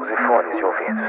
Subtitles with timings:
[0.00, 1.04] Use fones de ouvidos.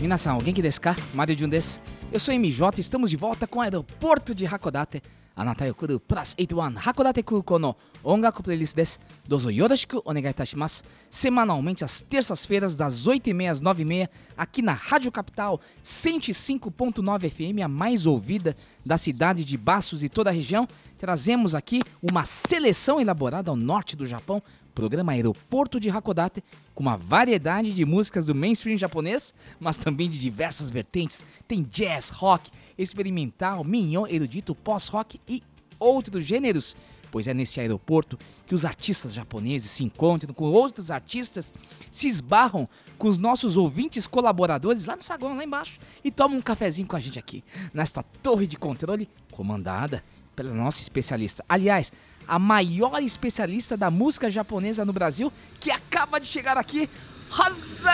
[0.00, 0.96] Minação, alguém que descar?
[1.12, 1.80] Mario de um des.
[2.12, 5.02] Eu sou MJ e estamos de volta com o aeroporto de Hakodate
[5.39, 8.99] あなたよ来るプラス81函館空港の音楽プレイリストです。
[9.25, 10.83] どうぞよろしくお願いいたします。
[11.09, 18.53] Semanalmente às terças-feiras das 8h30 às 9h30 aqui na Rádio Capital 105.9 FM, a mais ouvida
[18.85, 20.67] da cidade de Baços e toda a região.
[20.97, 24.43] Trazemos aqui uma seleção elaborada ao norte do Japão
[24.74, 26.42] programa Aeroporto de Hakodate,
[26.74, 31.24] com uma variedade de músicas do mainstream japonês, mas também de diversas vertentes.
[31.46, 35.42] Tem jazz, rock, experimental, mignon, erudito, pós-rock e
[35.78, 36.76] outros gêneros.
[37.10, 41.54] Pois é nesse aeroporto que os artistas japoneses se encontram com outros artistas,
[41.88, 42.68] se esbarram
[42.98, 46.96] com os nossos ouvintes colaboradores lá no saguão, lá embaixo, e tomam um cafezinho com
[46.96, 50.02] a gente aqui, nesta torre de controle comandada
[50.34, 51.44] pela nossa especialista.
[51.48, 51.92] Aliás,
[52.26, 56.88] a maior especialista da música japonesa no Brasil, que acaba de chegar aqui,
[57.30, 57.90] Rosa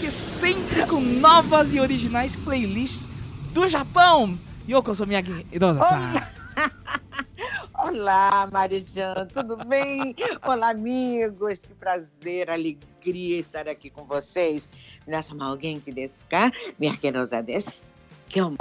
[0.00, 3.08] que sempre com novas e originais playlists
[3.52, 4.38] do Japão.
[4.68, 6.12] Yoko Miyake, Idosa-san.
[7.74, 10.14] Olá, Marijan, tudo bem?
[10.42, 14.68] Olá, amigos, que prazer, alegria estar aqui com vocês.
[15.06, 17.86] Minha alguém que desca, minha querosa des,
[18.28, 18.56] que eu.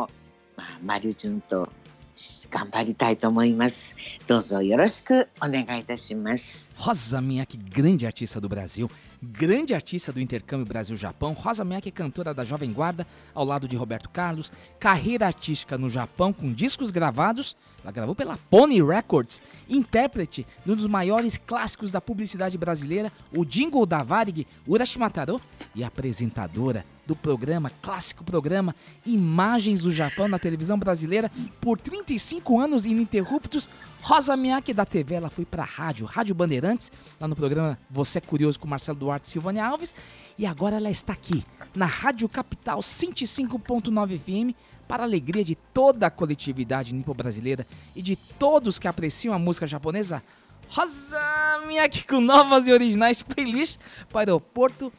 [0.82, 1.68] Mario Junto.
[2.15, 2.49] です。
[2.53, 3.97] 今日も、まあ、マリジュンと頑張りたいと思います。
[4.27, 6.71] どうぞよろしくお願いいたします。
[6.77, 8.91] Rosa Miyake, grande artista do Brasil,
[9.23, 11.35] grande artista do intercâmbio Brasil-Japão.
[11.35, 14.51] Rosa Miyake é cantora da Jovem Guarda, ao lado de Roberto Carlos.
[14.79, 17.57] Carreira artística no Japão com discos gravados.
[17.83, 19.43] Ela gravou pela Pony Records.
[19.69, 25.41] Intérprete de um dos maiores clássicos da publicidade brasileira, o Jingle da Varig, Urashimataro.
[25.75, 32.86] E apresentadora do programa, clássico programa Imagens do Japão na televisão brasileira por 35 anos
[32.86, 33.70] ininterruptos.
[34.02, 38.22] Rosa Miyake da TV, ela foi pra rádio, Rádio Bandeirantes, lá no programa Você é
[38.22, 39.96] Curioso com Marcelo Duarte e Silvânia Alves.
[40.38, 41.44] E agora ela está aqui,
[41.76, 44.56] na Rádio Capital 105.9 FM,
[44.88, 47.66] para a alegria de toda a coletividade nipo-brasileira
[47.96, 50.22] e de todos que apreciam a música japonesa.
[50.68, 53.80] Rosa Miyake com novas e originais playlists
[54.10, 54.92] para o aeroporto,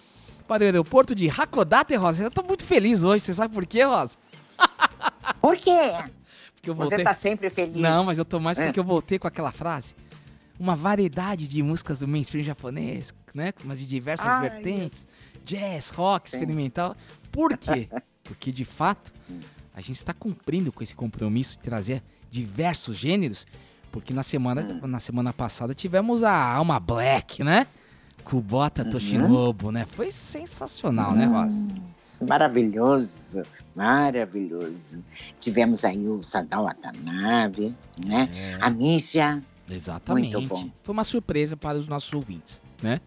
[0.46, 2.22] para o aeroporto de Hakodate, Rosa.
[2.22, 4.16] Eu tô muito feliz hoje, você sabe por quê, Rosa?
[5.40, 5.92] Por quê?
[6.54, 6.98] Porque eu Você voltei...
[6.98, 7.76] está sempre feliz.
[7.76, 8.66] Não, mas eu tô mais É.
[8.66, 9.94] porque eu voltei com aquela frase.
[10.58, 13.52] Uma variedade de músicas do mainstream japonês, né?
[13.64, 15.06] Mas de diversas Ai, vertentes.
[15.44, 16.38] Jazz, rock, Sim.
[16.38, 16.96] experimental.
[17.30, 17.88] Por quê?
[18.24, 19.12] Porque, de fato,
[19.74, 23.46] a gente está cumprindo com esse compromisso de trazer diversos gêneros.
[23.92, 24.86] Porque na semana, Hum.
[24.88, 27.66] na semana passada tivemos a Alma Black, né?
[28.26, 28.90] Kubota Uhum.
[28.90, 29.86] Toshinobu, né?
[29.86, 31.68] Foi sensacional, né, Rosa?
[32.28, 33.42] Maravilhoso,
[33.74, 35.02] maravilhoso.
[35.40, 37.74] Tivemos aí o Sadao Watanabe,
[38.04, 38.28] né?
[38.34, 38.58] É.
[38.60, 39.42] A Misha.
[39.70, 40.34] Exatamente.
[40.36, 40.70] Muito bom.
[40.82, 43.00] Foi uma surpresa para os nossos ouvintes, né?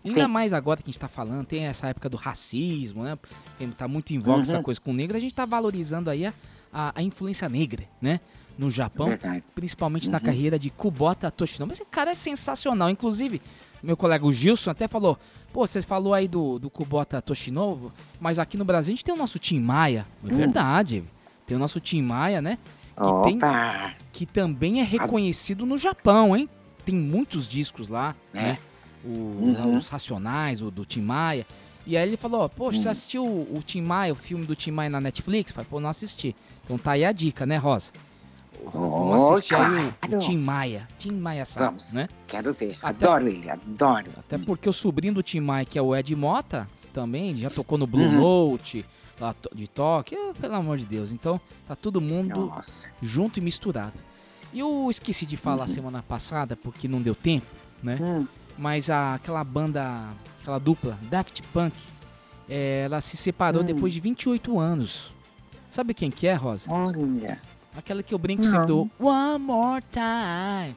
[0.00, 0.10] Sim.
[0.10, 3.18] Ainda mais agora que a gente tá falando, tem essa época do racismo, né?
[3.58, 4.42] Tem, tá muito em voga Uhum.
[4.42, 6.32] essa coisa com o negro, a gente tá valorizando aí a,
[6.72, 8.20] a, a influência negra, né?
[8.56, 9.44] No Japão, Verdade.
[9.54, 10.24] principalmente na Uhum.
[10.24, 11.70] carreira de Kubota Toshinobu.
[11.70, 12.90] Mas esse cara é sensacional.
[12.90, 13.40] Inclusive,
[13.82, 15.18] meu colega o Gilson até falou:
[15.52, 19.14] pô, vocês falou aí do, do Kubota Toshinobu, mas aqui no Brasil a gente tem
[19.14, 20.06] o nosso Tim Maia.
[20.24, 20.36] É Hum.
[20.36, 21.04] verdade.
[21.46, 22.58] Tem o nosso Tim Maia, né?
[22.96, 23.94] Que tem Opa!
[24.12, 26.48] que também é reconhecido no Japão, hein?
[26.84, 28.40] tem muitos discos lá, É.
[28.42, 28.58] né?
[29.04, 29.76] O, Uhum.
[29.76, 31.46] Os Racionais, o do Tim Maia.
[31.86, 32.82] E aí ele falou, poxa, Hum.
[32.82, 35.52] você assistiu o, o Tim Maia, o filme do Tim Maia na Netflix?
[35.52, 36.34] Falei, pô, não assisti.
[36.64, 37.92] Então tá aí a dica, né, Rosa?
[38.64, 40.18] Vamos Oh, assistir aí o, o.
[40.18, 40.88] Tim Maia.
[40.98, 41.92] Tim Maia Vamos.
[41.92, 42.08] né?
[42.26, 42.76] Quero ver.
[42.82, 44.10] Até- Adoro ele, adoro.
[44.16, 47.78] Até porque o sobrinho do Tim Maia, que é o Ed Mota, também já tocou
[47.78, 48.50] no Blue Uhum.
[48.50, 48.84] Note,
[49.20, 51.12] lá de toque, pelo amor de Deus.
[51.12, 52.88] Então, tá todo mundo Nossa.
[53.00, 54.02] junto e misturado.
[54.52, 55.68] E eu esqueci de falar Uhum.
[55.68, 57.46] semana passada, porque não deu tempo,
[57.82, 57.98] né?
[58.00, 58.26] Hum,
[58.56, 60.08] Mas a, aquela banda,
[60.42, 61.74] aquela dupla, Daft Punk,
[62.48, 63.64] eh, ela se separou Hum.
[63.64, 65.14] depois de 28 anos.
[65.70, 66.68] Sabe quem que é, Rosa?
[66.72, 67.40] olha.
[67.78, 68.50] Aquela que eu brinco Não.
[68.50, 70.76] sempre do One More Time.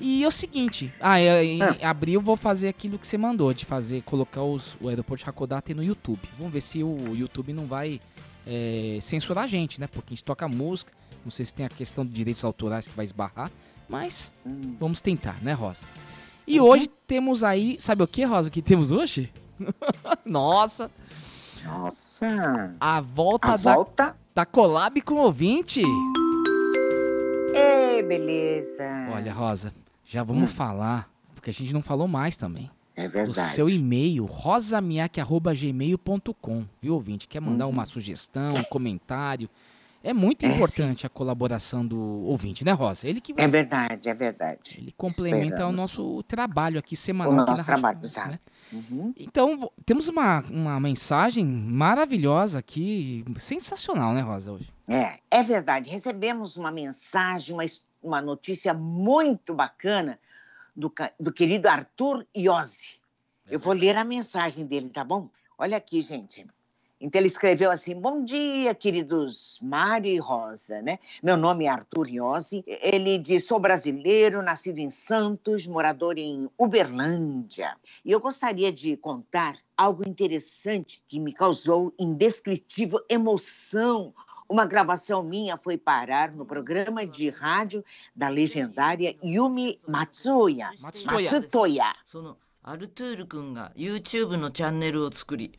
[0.00, 1.76] E é o seguinte, ah, é, em Ah.
[1.90, 5.30] abril eu vou fazer aquilo que você mandou, de fazer, colocar os, o aeroporto de
[5.30, 6.20] Hakodate no YouTube.
[6.36, 8.00] Vamos ver se o YouTube não vai
[8.46, 9.86] é, censurar a gente, né?
[9.86, 10.92] Porque a gente toca música,
[11.24, 13.50] não sei se tem a questão de direitos autorais que vai esbarrar,
[13.88, 14.74] mas Hum.
[14.78, 15.86] vamos tentar, né, Rosa?
[16.46, 19.32] E hoje temos aí, sabe o que, Rosa, o que temos hoje?
[20.26, 20.90] Nossa,
[21.64, 22.74] Nossa.
[22.80, 24.16] a volta A da, volta.
[24.34, 25.82] da collab com o ouvinte.
[28.06, 29.08] Beleza.
[29.12, 29.74] Olha, Rosa,
[30.04, 30.54] já vamos Hum.
[30.54, 32.70] falar, porque a gente não falou mais também.
[32.96, 33.54] É O verdade.
[33.54, 37.26] seu e-mail, rosamiak.gmail.com, viu, ouvinte?
[37.26, 39.48] Quer mandar uma sugestão, um comentário?
[40.02, 40.52] É muito Uhum.
[40.52, 43.08] É, importante a colaboração do ouvinte, né, Rosa?
[43.08, 44.76] Ele que É verdade, é verdade.
[44.78, 45.76] ele complementa o Esperamos.
[45.80, 48.38] nosso trabalho aqui O semanal aqui nosso na Rádio trabalho, Câmara, né?
[48.70, 48.84] exato.
[48.92, 49.14] Uhum.
[49.16, 54.68] Então, temos uma, uma mensagem maravilhosa aqui, sensacional, né, Rosa, hoje?
[54.86, 55.88] É, é verdade.
[55.88, 60.20] Recebemos uma mensagem, uma, his- uma notícia muito bacana
[60.76, 63.00] do, do querido Arthur Iose.
[63.50, 65.30] Eu vou ler a mensagem dele, tá bom?
[65.58, 66.46] Olha aqui, gente.
[67.00, 70.98] Então ele escreveu assim: Bom dia, queridos Mário e Rosa, né?
[71.22, 72.64] Meu nome é Arthur Iose.
[72.66, 77.76] Ele diz: Sou brasileiro, nascido em Santos, morador em Uberlândia.
[78.04, 84.12] E eu gostaria de contar algo interessante que me causou indescritível emoção
[84.49, 87.83] uma gravação minha foi parar no programa de rádio
[88.15, 90.71] da legendária Yumi Matsuya.
[90.81, 91.31] Matsuya.
[91.31, 91.93] Matsutoya.
[92.05, 95.57] そのアルトゥール君が YouTube のチャンネルを作り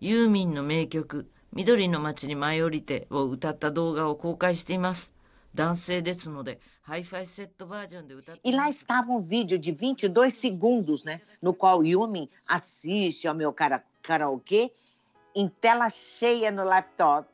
[0.00, 5.12] ユーミンの名曲「緑の街に舞い降りて」を歌った動画を公開しています
[5.54, 11.20] 男性ですのでハイファイセットバージョンで歌って E い lá ます estava um vídeo de 22 segundos, né?
[11.42, 14.70] No qual Yumi assiste ao meu cara- karaokê
[15.34, 17.26] em tela cheia no laptop.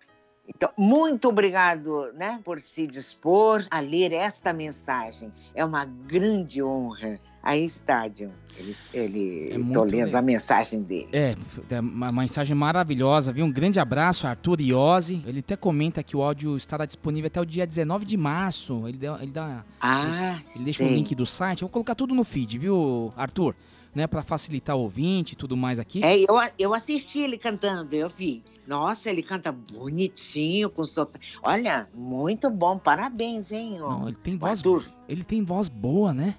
[0.48, 5.32] então, muito obrigado, né, por se dispor a ler esta mensagem.
[5.56, 7.20] É uma grande honra.
[7.42, 8.32] Aí está, John.
[8.58, 10.20] Ele, ele É tô lendo legal.
[10.20, 11.10] a mensagem dele.
[11.14, 11.36] É,
[11.70, 13.46] é uma mensagem maravilhosa, viu?
[13.46, 15.22] Um grande abraço, Arthur Iose.
[15.28, 18.88] Ele até comenta que o áudio estará disponível até o dia 19 de março.
[18.88, 20.96] Ele, dá, ele, dá, Ah, ele deixa o sei.
[20.96, 21.62] link do site.
[21.62, 23.56] Eu vou colocar tudo no feed, viu, Arthur?
[23.96, 26.04] Né, pra facilitar o ouvinte e tudo mais aqui.
[26.04, 28.44] É, eu, eu assisti ele cantando, eu vi.
[28.68, 31.26] Nossa, ele canta bonitinho, com sotaque.
[31.42, 33.78] Olha, muito bom, parabéns, hein?
[33.82, 34.00] ó.
[34.00, 34.84] Não, ele tem voz, Arthur.
[35.08, 36.36] ele tem voz boa, né?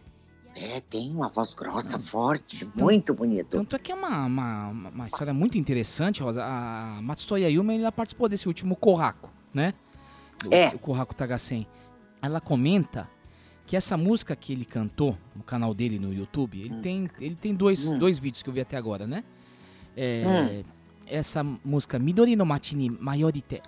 [0.55, 3.51] É, tem uma voz grossa, forte, muito bonito.
[3.51, 6.43] Tanto é que é uma, uma, uma história muito interessante, Rosa.
[6.43, 9.75] A Matsutoya Yuma, ela participou desse último Kohaku, né?
[10.51, 10.69] É.
[10.69, 11.67] o Kohaku Tagasen.
[12.23, 13.09] Ela comenta
[13.67, 17.55] que essa música que ele cantou no canal dele no YouTube, ele tem, ele tem
[17.55, 17.99] dois, Hum.
[17.99, 19.25] dois vídeos que eu vi até agora, né?
[19.97, 20.63] É,
[21.07, 23.63] Essa música Midori no Machi ni Mayorite.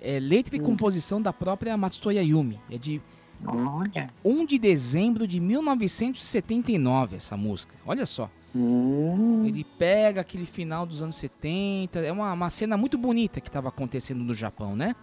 [0.00, 2.60] É letra e composição da própria Matsuya Yumi.
[2.70, 3.00] É de
[3.46, 4.06] Olha.
[4.24, 7.74] 1 de dezembro de 1979 essa música.
[7.86, 8.30] Olha só.
[8.54, 9.44] Hum.
[9.46, 12.00] Ele pega aquele final dos anos 70.
[12.00, 14.94] É uma, uma cena muito bonita que estava acontecendo no Japão, né?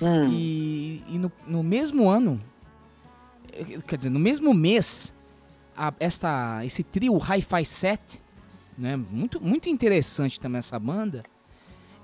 [0.00, 0.28] Hum.
[0.32, 2.40] E, e no, no mesmo ano,
[3.86, 5.14] quer dizer, no mesmo mês,
[5.76, 8.20] a- esta, esse trio Hi-Fi 7,
[8.76, 8.96] né?
[8.96, 11.22] Muito, muito interessante também essa banda.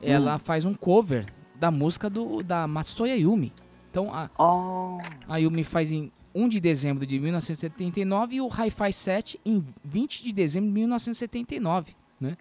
[0.00, 1.26] Ela faz um cover
[1.56, 3.52] da música do, da Matsuya Yumi.
[3.90, 4.98] Então a, Oh.
[5.26, 10.22] a Yumi faz em 1 de dezembro de 1979 e o Hi-Fi 7 em 20
[10.22, 12.36] de dezembro de 1979, né?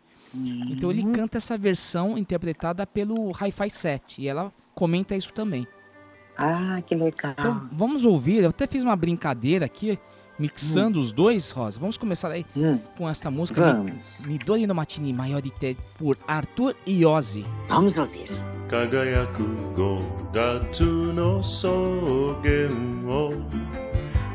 [0.70, 5.66] Então ele canta essa versão interpretada pelo Hi-Fi 7 e ela comenta isso também.
[6.37, 7.33] Ah, que legal.
[7.38, 9.99] Então vamos ouvir, eu até fiz uma brincadeira aqui,
[10.38, 11.78] mixando os dois, Rosa.
[11.78, 12.78] Vamos começar aí Hum.
[12.97, 14.23] com essa música Vamos.
[14.26, 17.45] Mi- Midori no Matini Maiorite por Arthur Iose.
[17.69, 18.28] Vamos ouvir.
[18.69, 19.42] 輝く
[19.76, 21.69] 5月の草
[22.42, 22.71] 原
[23.07, 23.35] を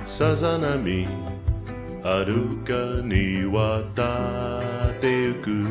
[0.06, 1.08] さざ波
[2.04, 4.04] はるかに渡
[4.92, 5.66] ってゆく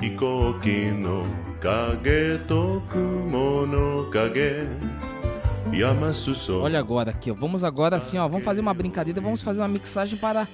[0.00, 1.24] 飛行機の
[1.60, 3.63] 影と雲の影山裾
[6.61, 7.33] Olha agora aqui, ó.
[7.33, 8.27] Vamos agora assim, ó.
[8.27, 10.47] Vamos fazer uma brincadeira, vamos fazer uma mixagem para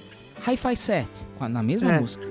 [0.46, 1.08] Hi-Fi 7,
[1.48, 2.00] na mesma é.
[2.00, 2.26] música.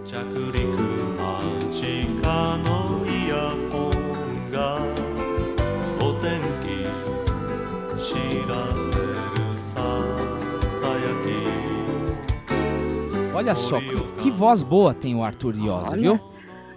[13.34, 13.80] Olha só,
[14.22, 16.20] que voz boa tem o Arthur Diosa, viu?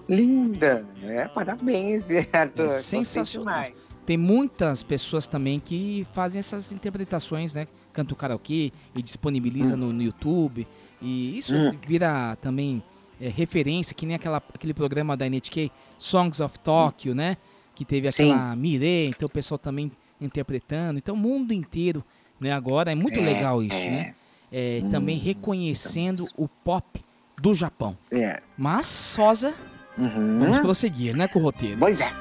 [0.08, 2.68] Linda, é Parabéns, Arthur.
[2.68, 3.66] Sensacional.
[4.06, 7.66] Tem muitas pessoas também que fazem essas interpretações, né?
[7.92, 10.66] Canta o karaokê e disponibiliza no, no YouTube.
[11.00, 11.70] E isso Hum.
[11.86, 12.82] vira também
[13.20, 17.36] é, referência, que nem aquela, aquele programa da NHK, Songs of Tokyo, né?
[17.74, 18.24] Que teve Sim.
[18.30, 20.98] aquela Mire, então o pessoal também interpretando.
[20.98, 22.04] Então o mundo inteiro,
[22.38, 22.52] né?
[22.52, 23.90] Agora é muito É, legal isso, é.
[23.90, 24.14] né?
[24.52, 27.00] É, também Hum, reconhecendo o pop
[27.40, 27.96] do Japão.
[28.10, 28.40] É.
[28.56, 29.52] Mas, Sosa,
[29.98, 30.38] Uhum.
[30.38, 31.26] vamos prosseguir, né?
[31.26, 31.78] Com o roteiro.
[31.78, 32.12] Pois é.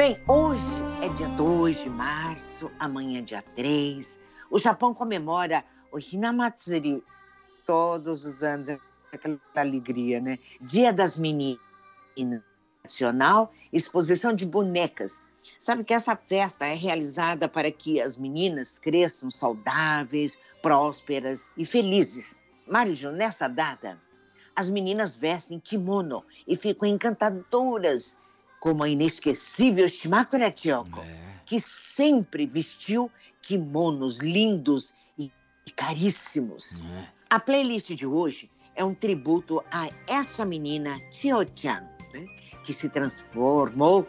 [0.00, 0.64] Bem, hoje
[1.02, 4.18] é dia 2 de março, amanhã é dia 3.
[4.50, 7.04] O Japão comemora o Hinamatsuri
[7.66, 8.78] todos os anos, é
[9.12, 10.38] aquela alegria, né?
[10.58, 11.58] Dia das Meninas
[12.82, 15.22] Nacional, exposição de bonecas.
[15.58, 22.40] Sabe que essa festa é realizada para que as meninas cresçam saudáveis, prósperas e felizes.
[22.66, 24.00] Marijo, nessa data,
[24.56, 28.16] as meninas vestem kimono e ficam encantadoras
[28.60, 31.02] como a inesquecível Shimakura Chiyoko,
[31.46, 33.10] que sempre vestiu
[33.42, 35.32] kimonos lindos e
[35.74, 36.82] caríssimos.
[37.30, 42.26] A playlist de hoje é um tributo a essa menina Chio-chan, né,
[42.64, 44.06] que se transformou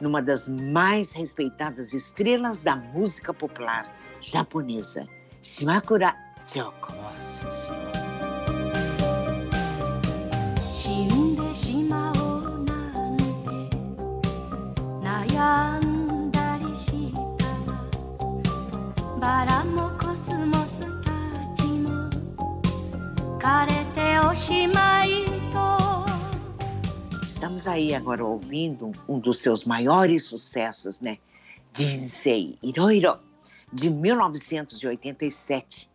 [0.00, 5.06] numa das mais respeitadas estrelas da música popular japonesa,
[5.40, 6.14] Shimakura
[6.46, 6.92] Chiyoko.
[6.92, 7.93] Nossa senhora.
[19.23, 21.11] バラもコスモスた
[21.55, 22.09] ちも
[23.39, 25.59] 枯れておしまいと
[27.27, 31.17] Estamos aí agora ouvindo um dos seus maiores sucessos, né?
[31.73, 33.17] Jinsei Iroiro,
[33.71, 35.89] de 1987.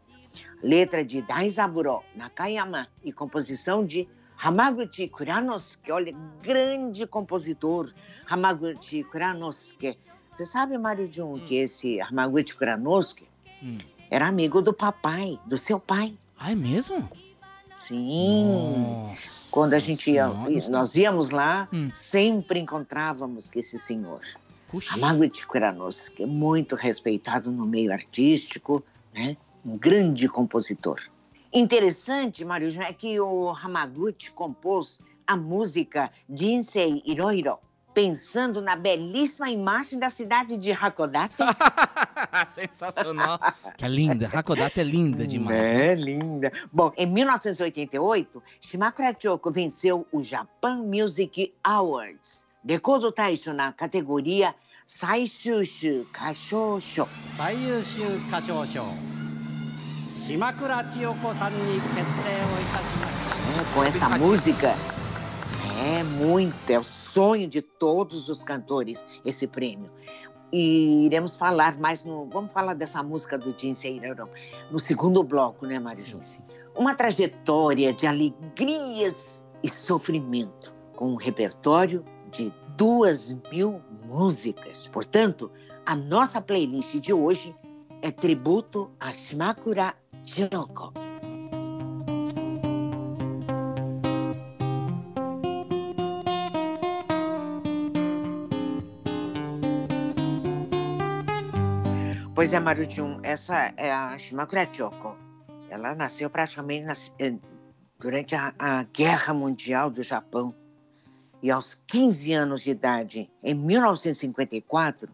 [0.63, 5.93] Letra de Daizaburo Nakayama e composição de Hamaguchi Kuranosuke.
[5.93, 7.93] Olha, grande compositor,
[8.27, 9.99] Hamaguchi Kuranosuke.
[10.32, 13.28] você sabe, Mário Jun, que esse Hamaguchi Kuranosuke
[13.62, 13.78] Hum.
[14.10, 16.16] era amigo do papai, do seu pai.
[16.38, 17.10] Ah, é mesmo?
[17.78, 18.44] Sim.
[19.10, 21.90] Nossa Quando a gente ia, Senhora, nós íamos lá, Hum.
[21.92, 24.22] sempre encontrávamos esse senhor.
[24.70, 24.94] Puxa.
[24.94, 28.84] Hamaguchi Kuranosuke, muito respeitado no meio artístico,
[29.14, 29.36] né?
[29.66, 31.02] um grande compositor.
[31.52, 37.58] Interessante, Mário, é que o Hamaguchi compôs a música Jinsei Iroiro,
[37.94, 41.36] pensando na belíssima imagem da cidade de Hakodate.
[42.48, 43.40] Sensacional.
[43.78, 44.30] que é linda.
[44.32, 45.62] Hakodate é linda demais.
[45.62, 45.86] Né?
[45.88, 45.96] É, né?
[45.96, 46.52] linda.
[46.72, 52.46] Bom, em 1988, Shimakura Choco venceu o Japan Music Awards.
[52.64, 54.54] Decodo Taisho na categoria
[54.86, 57.08] Saishushu Kashosho.
[57.36, 58.86] Saishushu Kashosho.
[60.26, 63.62] Shimakura Chiyoko-san ni kete o itashimashita.
[63.62, 64.99] É, com essa música...
[65.82, 69.90] É muito, é o sonho de todos os cantores esse prêmio.
[70.52, 72.26] E iremos falar mais no.
[72.28, 74.28] Vamos falar dessa música do Jinsei Hirano
[74.70, 76.20] no segundo bloco, né, Mariju?
[76.76, 84.90] Uma trajetória de alegrias e sofrimento, com um repertório de duas mil músicas.
[84.90, 85.50] Portanto,
[85.86, 87.56] a nossa playlist de hoje
[88.02, 89.94] é tributo a Shimakura
[90.26, 90.92] Chiroko.
[102.40, 105.18] Pois é, Marujun, essa é a Shimakura Choco.
[105.70, 107.36] Ela nasceu praticamente nas- eh,
[108.00, 110.56] durante a, a Guerra Mundial do Japão.
[111.44, 115.10] E aos 15 anos de idade, em 1954,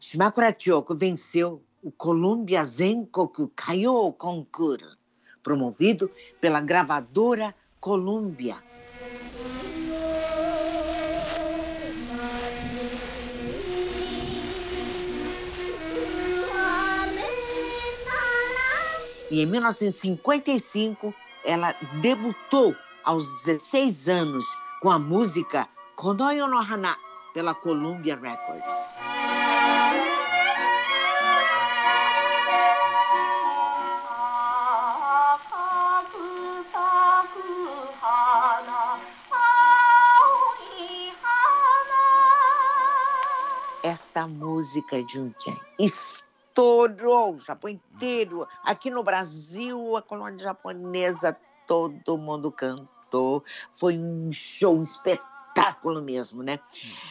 [0.00, 4.98] Shimakura Choco venceu o Columbia Zenkoku Kayo Concours,
[5.44, 8.56] promovido pela gravadora Columbia.
[19.32, 24.44] E em 1955, ela debutou aos 16 anos
[24.82, 26.94] com a música Konoyo no Hana
[27.32, 28.94] pela Columbia Records.
[43.82, 45.18] Esta música de
[46.56, 48.46] estourou o Japão inteiro.
[48.62, 53.42] Aqui no Brasil, a colônia japonesa, todo mundo cantou.
[53.74, 56.60] Foi um show, um espetáculo mesmo, né?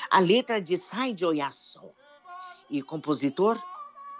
[0.10, 1.82] A letra de Saijo Yasu
[2.70, 3.60] e compositor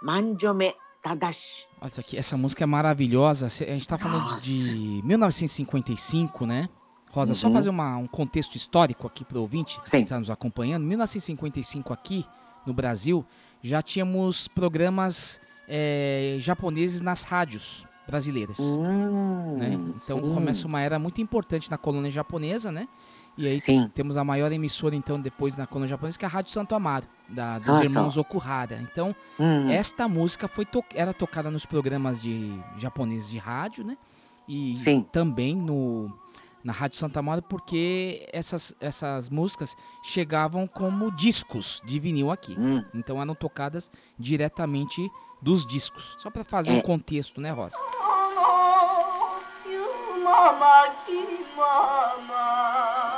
[0.02, 1.66] Manjome Tadashi.
[1.80, 3.46] Olha aqui, essa música é maravilhosa.
[3.46, 4.44] A gente tá falando Nossa.
[4.44, 6.68] de 1955, né?
[7.10, 7.52] Rosa, só Uhum.
[7.52, 9.98] fazer uma- um contexto histórico aqui para o ouvinte que Sim.
[10.00, 10.84] está nos acompanhando.
[10.84, 12.24] 1955 aqui
[12.66, 13.24] no Brasil
[13.62, 18.58] já tínhamos programas eh, japoneses nas rádios brasileiras.
[18.58, 19.72] Hum, né?
[19.74, 20.34] Então sim.
[20.34, 22.88] começa uma era muito importante na colônia japonesa, né?
[23.38, 23.88] E aí Sim.
[23.94, 27.06] temos a maior emissora então depois na colônia japonesa que é a Rádio Santo Amaro,
[27.30, 28.78] da, dos irmãos Okuhara.
[28.82, 29.70] Então Hum.
[29.70, 33.96] esta música foi to- era tocada nos programas de japoneses de rádio, né?
[34.46, 35.06] E Sim.
[35.10, 36.12] também no
[36.64, 42.54] na Rádio Santa Amaro porque essas, essas músicas chegavam como discos de vinil aqui.
[42.58, 42.84] Hum.
[42.94, 46.14] Então eram tocadas diretamente dos discos.
[46.18, 46.78] Só para fazer É.
[46.78, 47.76] um contexto, né, Rosa?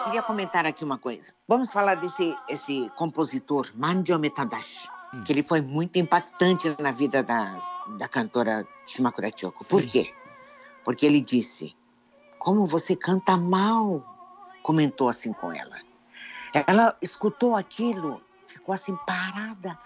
[0.05, 1.33] Queria comentar aqui uma coisa.
[1.49, 5.23] Vamos falar desse esse compositor, Manjome Tadashi, Hum.
[5.25, 7.59] que ele foi muito impactante na vida da,
[7.99, 9.65] da cantora Shimakura Choco.
[9.65, 10.13] Por quê?
[10.85, 11.75] Porque ele disse,
[12.45, 14.05] como você canta mal,
[14.63, 15.79] comentou assim com ela.
[16.53, 19.79] Ela escutou aquilo, ficou assim parada,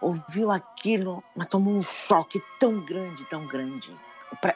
[0.00, 3.92] ouviu aquilo, mas tomou um choque tão grande, tão grande.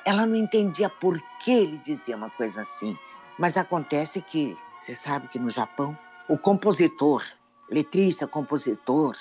[0.05, 2.97] Ela não entendia por que ele dizia uma coisa assim.
[3.37, 7.25] Mas acontece que, você sabe que no Japão, o compositor,
[7.69, 9.17] letrista, compositor,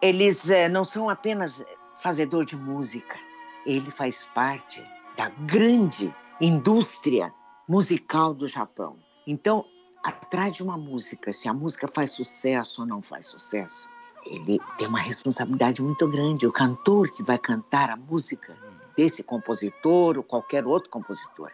[0.00, 1.60] eles eh, não são apenas
[1.96, 3.18] fazedor de música.
[3.66, 4.80] Ele faz parte
[5.16, 7.34] da grande indústria
[7.70, 8.96] musical do Japão.
[9.24, 9.64] Então,
[10.02, 13.88] atrás de uma música, se a música faz sucesso ou não faz sucesso,
[14.26, 16.48] ele tem uma responsabilidade muito grande.
[16.48, 18.58] O cantor que vai cantar a música
[18.96, 21.52] desse compositor ou qualquer outro compositor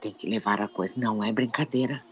[0.00, 0.94] tem que levar a coisa.
[0.96, 2.04] Não é brincadeira.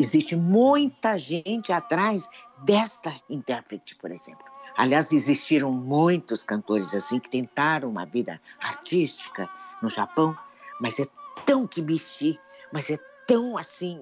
[0.00, 2.28] Existe muita gente atrás
[2.64, 4.44] desta intérprete, por exemplo.
[4.76, 9.48] Aliás, existiram muitos cantores assim que tentaram uma vida artística
[9.80, 10.36] no Japão,
[10.80, 11.06] mas é
[11.44, 12.38] tão kibishi,
[12.72, 14.00] mas é tão assim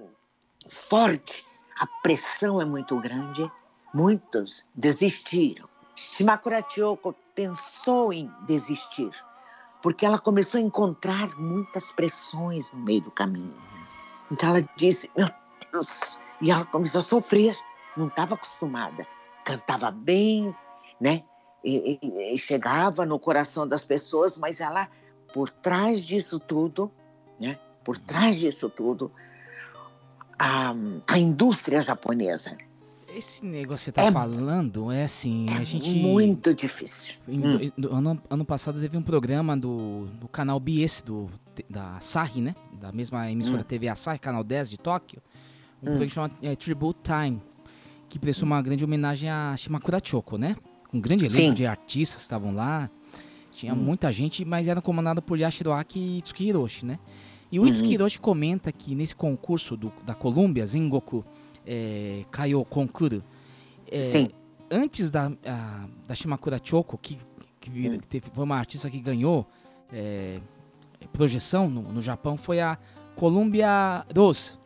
[0.69, 1.47] forte,
[1.79, 3.51] a pressão é muito grande.
[3.93, 5.69] Muitos desistiram.
[5.95, 9.11] Shimakura Chioko pensou em desistir,
[9.83, 13.55] porque ela começou a encontrar muitas pressões no meio do caminho.
[14.31, 15.29] Então ela disse: Meu
[15.71, 16.19] Deus!
[16.41, 17.57] E ela começou a sofrer,
[17.97, 19.07] não estava acostumada.
[19.45, 20.55] Cantava bem,
[21.01, 21.23] né?
[21.63, 24.89] E, e- e chegava no coração das pessoas, mas ela,
[25.33, 26.93] por trás disso tudo,
[27.41, 27.59] né?
[27.85, 29.11] Por trás disso tudo,
[30.39, 30.75] a,
[31.07, 32.57] a indústria japonesa
[33.15, 35.95] Esse negócio que você tá É- falando é assim, a gente.
[35.97, 37.15] Muito difícil.
[37.29, 37.71] em Hum.
[37.93, 41.31] ano, ano passado teve um programa do, do canal BS, do,
[41.71, 42.55] da Asahi, né?
[42.81, 43.65] Da mesma emissora Hum.
[43.65, 45.23] TV Asahi, canal 10 de Tóquio.
[45.81, 45.91] Um Hum.
[45.91, 47.41] programa chamado é, Tribute Time,
[48.09, 50.57] que prestou uma grande homenagem a Shimakura Choco, né?
[50.93, 51.55] Um grande elenco Sim.
[51.55, 52.91] de artistas que estavam lá.
[53.53, 53.77] Tinha Hum.
[53.77, 56.99] muita gente, mas era comandado por Yashiroaki e Itsuki Hiroshi, né?
[57.51, 57.69] E o Uhum.
[57.69, 61.25] Itsuki Hiroshi comenta que nesse concurso do- da Columbia, Zengoku
[61.67, 63.23] é, Kaio Konkuru,
[63.91, 64.31] é, Sim.
[64.71, 67.17] antes da, a- da Shimakura Choco, que,
[67.61, 67.99] que vir- Hum.
[67.99, 69.47] que teve- foi uma artista que ganhou
[69.93, 70.41] é,
[71.13, 72.77] projeção no, no Japão, foi a
[73.15, 74.59] Columbia Rose.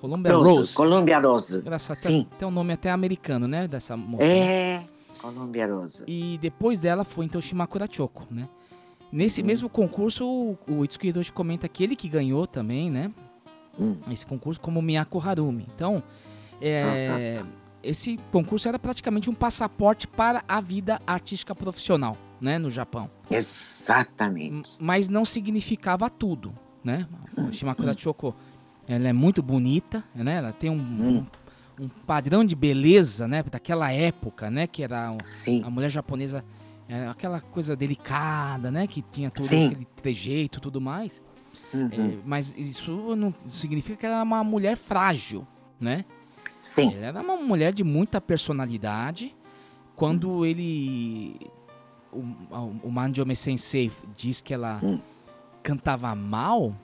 [0.00, 0.74] Columbia Rose, Rose.
[0.74, 1.56] Columbia Rose.
[1.58, 2.08] Engraçado, Sim.
[2.24, 3.66] Tem, tem um nome até americano, né?
[3.66, 4.26] Dessa moça.
[4.26, 4.38] né?
[4.74, 4.84] É,
[5.22, 6.04] Columbia Rose.
[6.06, 8.46] E depois dela foi então Shimakura Choco, né?
[9.14, 9.46] Nesse Hum.
[9.46, 13.12] mesmo concurso, o, o Itsuki Hiroshi comenta que ele que ganhou também, né?
[13.78, 13.96] Hum.
[14.10, 15.64] Esse concurso como Miyako Harumi.
[15.72, 16.02] Então,
[16.60, 17.46] é, Sá, sá, sá.
[17.80, 22.58] esse concurso era praticamente um passaporte para a vida artística profissional, né?
[22.58, 23.08] No Japão.
[23.30, 24.76] Exatamente.
[24.80, 27.06] Mas não significava tudo, né?
[27.38, 28.34] Hum, A Shimakura Choco,
[28.88, 30.38] ela é muito bonita, né?
[30.38, 31.24] Ela tem um, Hum.
[31.78, 33.44] um, um padrão de beleza, né?
[33.48, 34.66] Daquela época, né?
[34.66, 36.44] Que era um- a mulher japonesa,
[36.88, 38.86] é, aquela coisa delicada, né?
[38.86, 39.66] Que tinha todo Sim.
[39.68, 41.22] aquele trejeito e tudo mais.
[41.72, 41.88] Uhum.
[41.92, 45.46] É, mas isso não significa que ela é uma mulher frágil,
[45.80, 46.04] né?
[46.60, 46.94] Sim.
[46.94, 49.34] Ela era uma mulher de muita personalidade.
[49.96, 50.44] Quando Hum.
[50.44, 51.38] ele.
[52.12, 52.20] O,
[52.88, 55.00] o Manjome Sensei diz que ela Hum.
[55.62, 56.74] cantava mal,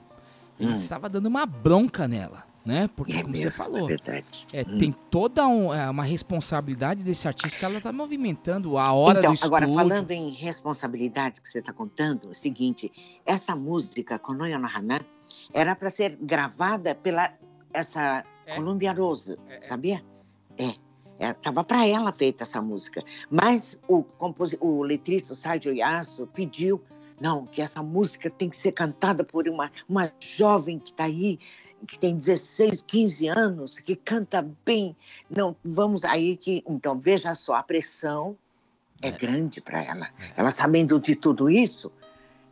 [0.59, 0.73] ele Hum.
[0.73, 2.89] estava dando uma bronca nela, né?
[2.95, 4.77] Porque, É como você mesmo, falou, é é, Hum.
[4.77, 9.31] tem toda um- é, uma responsabilidade desse artista que ela está movimentando a hora então,
[9.31, 9.55] do estúdio.
[9.55, 12.91] agora falando em responsabilidade que você está contando, é o seguinte,
[13.25, 15.01] essa música, Konoya no Hana,
[15.53, 17.33] era para ser gravada pela
[17.73, 18.55] essa É.
[18.55, 20.03] Columbia Rose, sabia?
[20.57, 20.73] É.
[21.19, 26.81] é tava para ela feita essa música, mas o, composi- o letrista Saijo Yasu pediu
[27.19, 31.39] não que essa música tem que ser cantada por uma, uma jovem que está aí
[31.87, 34.95] que tem 16, 15 anos, que canta bem.
[35.29, 36.63] Não, vamos aí que.
[36.67, 38.37] Então, veja só, a pressão
[39.01, 40.09] é, grande para ela.
[40.35, 41.91] Ela sabendo de tudo isso,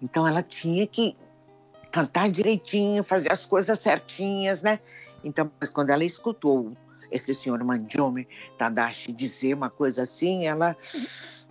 [0.01, 1.15] então ela tinha que
[1.91, 4.79] cantar direitinho, fazer as coisas certinhas, né?
[5.23, 6.75] Então, mas quando ela escutou
[7.11, 10.75] esse senhor Manjome Tadashi dizer uma coisa assim, ela.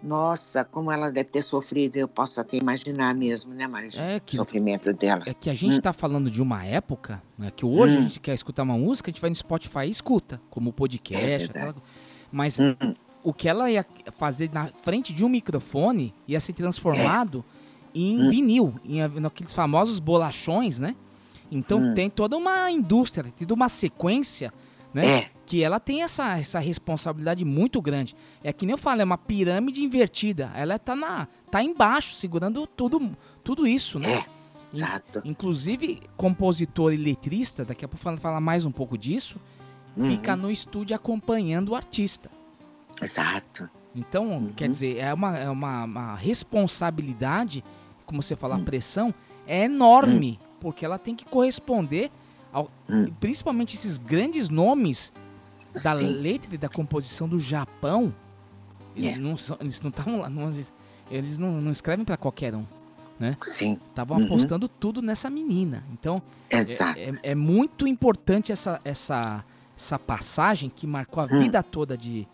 [0.03, 3.91] Nossa, como ela deve ter sofrido, eu posso até imaginar mesmo, né, Maria?
[4.01, 5.25] É que- o sofrimento dela.
[5.27, 5.79] É que a gente Hum.
[5.79, 8.03] está falando de uma época, né, que hoje a Hum.
[8.03, 11.47] gente quer escutar uma música, a gente vai no Spotify e escuta, como podcast.
[11.47, 11.75] É aquela-
[12.31, 12.77] Mas Hum.
[13.25, 13.85] o que ela ia
[14.19, 17.45] fazer na frente de um microfone ia ser transformado
[17.93, 18.31] em Hum.
[18.31, 20.95] vinil, em a- naqueles famosos bolachões, né?
[21.51, 21.95] Então Hum.
[21.95, 24.53] tem toda uma indústria, tem toda uma sequência,
[24.95, 25.07] né?
[25.09, 25.31] É.
[25.49, 28.15] Que ela tem essa, essa responsabilidade muito grande.
[28.45, 30.53] É que nem eu falo, é uma pirâmide invertida.
[30.55, 34.13] Ela tá, na, tá embaixo, segurando tudo, tudo isso, né?
[34.13, 34.27] É,
[34.71, 35.23] exato.
[35.25, 39.37] Inclusive, compositor e letrista, daqui a pouco fala, falar mais um pouco disso,
[39.97, 40.05] Uhum.
[40.11, 42.31] fica no estúdio acompanhando o artista.
[43.01, 43.71] Exato.
[43.97, 44.53] Então, Uhum.
[44.55, 47.65] quer dizer, é uma, é uma, uma responsabilidade,
[48.05, 48.65] como você fala, a Hum.
[48.65, 49.15] pressão
[49.47, 52.11] é enorme, porque ela tem que corresponder,
[52.53, 53.11] ao, Hum.
[53.19, 55.11] principalmente esses grandes nomes
[55.83, 56.09] da Sim.
[56.13, 58.15] letra e da composição do Japão.
[58.97, 59.19] Eles É.
[59.19, 60.51] não são, eles não estavam lá, não-
[61.11, 62.65] eles não, não escrevem para qualquer um,
[63.19, 63.37] né?
[63.43, 63.79] Sim.
[63.91, 64.25] Estavam Uhum.
[64.25, 65.85] apostando tudo nessa menina.
[65.93, 66.99] Então, é- Exato.
[66.99, 69.45] é, é muito importante essa, essa,
[69.77, 71.39] essa passagem que marcou a Hum.
[71.39, 72.27] vida toda de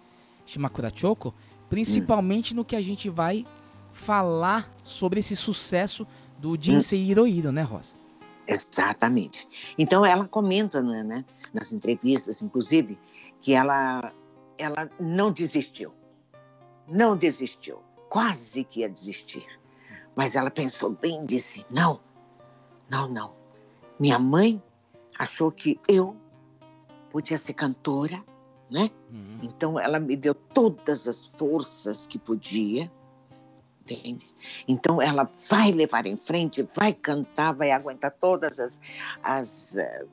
[0.47, 1.35] Shimakura Choco,
[1.69, 3.45] principalmente no que a gente vai
[3.93, 6.07] falar sobre esse sucesso
[6.39, 7.97] do Jinsei Hirohiro, né, Rosa?
[8.47, 9.47] Exatamente.
[9.79, 12.99] Então ela comenta, né, né, nas entrevistas, inclusive,
[13.45, 14.11] que ela,
[14.57, 15.93] ela não desistiu.
[16.89, 17.83] Não desistiu.
[18.09, 19.47] Quase que ia desistir.
[20.17, 22.01] Mas ela pensou bem e disse: não,
[22.89, 23.35] não, não.
[24.01, 24.63] Minha mãe
[25.19, 26.17] achou que eu
[27.11, 28.25] podia ser cantora,
[28.71, 28.91] né?
[29.13, 29.41] Uhum.
[29.43, 32.91] Então ela me deu todas as forças que podia,
[33.83, 34.27] entende?
[34.67, 38.81] Então ela vai levar em frente, vai cantar, vai aguentar todas as,
[39.23, 40.07] as, eh,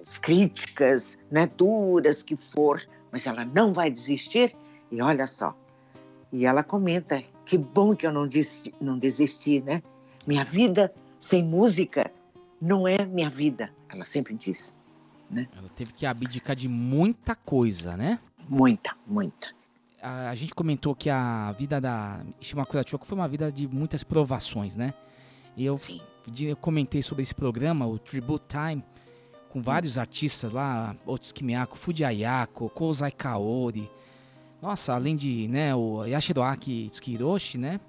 [0.00, 2.82] as críticas, né, duras que for,
[3.12, 4.56] mas ela não vai desistir.
[4.90, 5.54] E olha só,
[6.32, 9.82] e ela comenta: que bom que eu não desisti, não desisti, né?
[10.26, 12.10] Minha vida sem música
[12.60, 13.72] não é minha vida.
[13.88, 14.74] Ela sempre diz,
[15.30, 15.48] né?
[15.56, 18.18] Ela teve que abdicar de muita coisa, né?
[18.48, 19.48] Muita, muita.
[20.02, 24.02] A, a gente comentou que a vida da Shimakura Choco foi uma vida de muitas
[24.04, 24.94] provações, né?
[25.56, 25.74] E eu,
[26.40, 28.84] eu comentei sobre esse programa, o Tribute Time,
[29.52, 33.90] com vários artistas lá, Otsuki Miyako, Fuji Ayako, Kozai Kaori.
[34.62, 37.80] Nossa, além de, né, o Yashiroaki Tsukiroshi, né,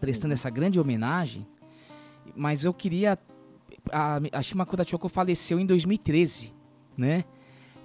[0.00, 1.46] prestando essa grande homenagem.
[2.34, 3.18] Mas eu queria
[3.92, 6.52] a, a Shimakura Choko faleceu em 2013,
[6.96, 7.24] né?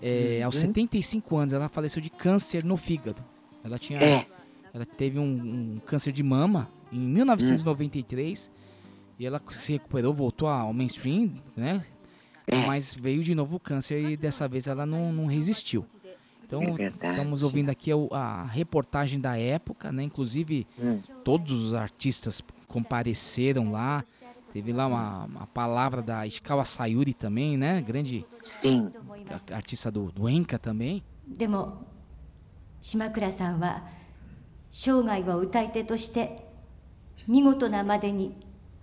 [0.02, 3.22] É, Aos 75 anos, ela faleceu de câncer no fígado.
[3.64, 4.26] Ela tinha, É.
[4.74, 5.24] ela teve um,
[5.76, 8.50] um câncer de mama em 1993
[9.20, 11.84] e ela se recuperou, voltou ao mainstream, né?
[12.67, 15.87] Mas veio de novo o câncer e dessa vez ela não, não resistiu.
[16.47, 17.11] Então, É verdade.
[17.19, 20.03] estamos ouvindo aqui o- a reportagem da época, né?
[20.03, 21.01] Inclusive, Hum.
[21.25, 24.05] todos os artistas compareceram lá.
[24.53, 27.81] Teve lá uma, uma palavra da Ishikawa Sayuri também, né?
[27.81, 28.93] Grande Sim.
[29.51, 31.03] a- artista do, do Enka também.
[31.27, 31.79] でも
[32.83, 33.83] 島倉さんは
[34.71, 36.47] 生涯を歌い手として
[37.27, 38.37] 見事なまでに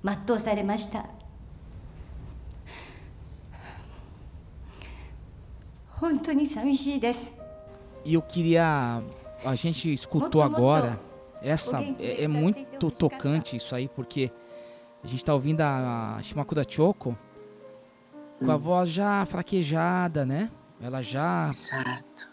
[0.04, 1.06] 全うされました
[5.96, 7.42] 本当に寂しいです
[8.04, 9.04] E eu queria.
[9.46, 11.00] A gente escutou agora.
[11.42, 14.32] Essa é, é muito tocante isso aí, porque
[15.04, 17.18] a gente tá ouvindo a Shimakura Choco
[18.40, 20.50] com a voz já fraquejada, né?
[20.82, 21.50] Ela já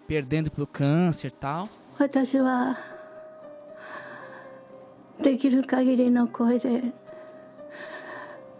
[0.06, 1.68] perdendo pro câncer e tal.
[1.98, 2.78] 私は
[5.20, 6.80] できる限りの声で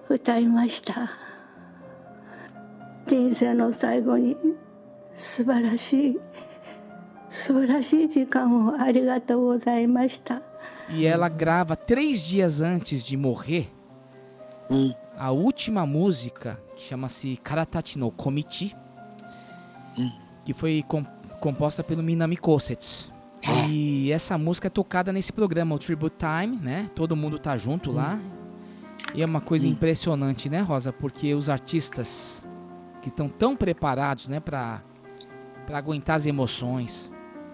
[0.09, 1.09] 歌いました
[3.07, 4.37] 人生の最後に
[5.15, 6.21] 素晴らしい
[7.31, 10.41] 素晴らしい時間をありがとうございました
[10.91, 13.69] E ela grava três dias antes de morrer
[15.19, 18.75] a última música, que chama-se Karatachi no Komichi,
[20.45, 21.05] que foi com-
[21.41, 23.13] composta pelo Minami Kosetsu.
[23.69, 26.87] E essa música é tocada nesse programa, o Tribute Time, né?
[26.95, 28.19] Todo mundo tá junto lá.
[29.15, 30.93] E é uma coisa impressionante, né, Rosa?
[30.93, 32.47] Porque os artistas
[33.01, 34.83] que estão tão preparados, né, para
[35.66, 37.12] para aguentar as emoções,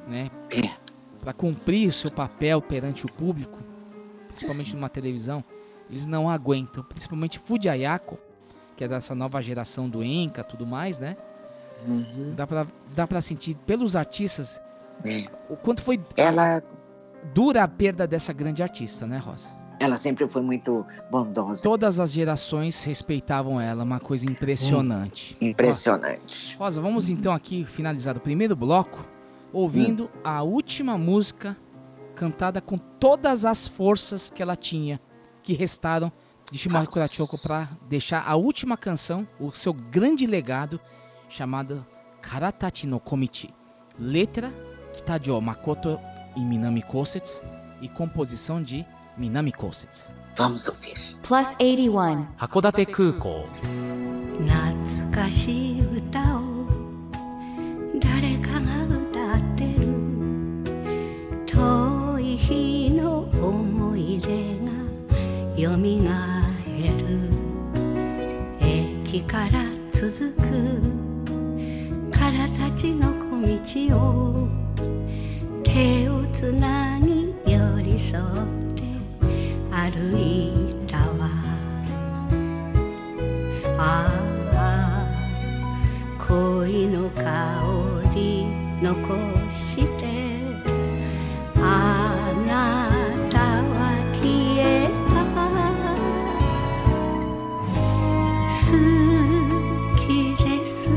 [0.07, 0.29] né?
[1.21, 3.59] Para cumprir o seu papel perante o público,
[4.27, 5.43] principalmente numa televisão,
[5.89, 6.83] eles não aguentam.
[6.83, 8.17] Principalmente Fuji Ayako,
[8.75, 11.17] que é dessa nova geração do Enka, tudo mais, né?
[12.35, 14.61] Dá pra, dá sentir pelos artistas
[15.49, 16.61] o quanto foi ela
[17.33, 19.58] dura a perda dessa grande artista, né, Rosa?
[19.79, 21.63] Ela sempre foi muito bondosa.
[21.63, 25.37] Todas as gerações respeitavam ela, uma coisa impressionante.
[25.39, 26.57] Impressionante.
[26.57, 29.05] Rosa, vamos então aqui finalizar o primeiro bloco
[29.53, 31.57] ouvindo a última música
[32.13, 34.99] cantada com todas as forças que ela tinha,
[35.41, 36.11] que restaram
[36.51, 40.79] de Shimari Kurachoko para deixar a última canção, o seu grande legado,
[41.29, 41.85] chamado
[42.21, 43.53] Karatachi no Komichi.
[43.97, 44.51] Letra
[44.93, 45.99] Kitajo Makoto
[46.35, 47.43] e Minami Kosetsu
[47.81, 48.85] e composição de
[49.19, 50.11] Minami Kosetsu.
[50.37, 50.95] Vamos ouvir.
[51.23, 52.25] Plus 81.
[52.37, 56.41] 函館空港懐かしい歌を
[57.99, 59.83] 誰かが歌ってる
[61.45, 64.71] 遠い日の思い出が
[65.59, 66.11] よみが
[66.65, 67.29] える
[68.61, 70.41] 駅から続く
[72.17, 73.41] からたちの小
[73.91, 74.47] 道を
[75.63, 76.88] 手をつなぎ
[86.99, 87.23] の香
[88.13, 88.45] り
[88.81, 89.15] 残
[89.49, 90.03] して。
[91.55, 92.89] あな
[93.29, 94.21] たは消
[94.59, 95.23] えた。
[98.51, 98.61] 好
[99.97, 100.91] きです。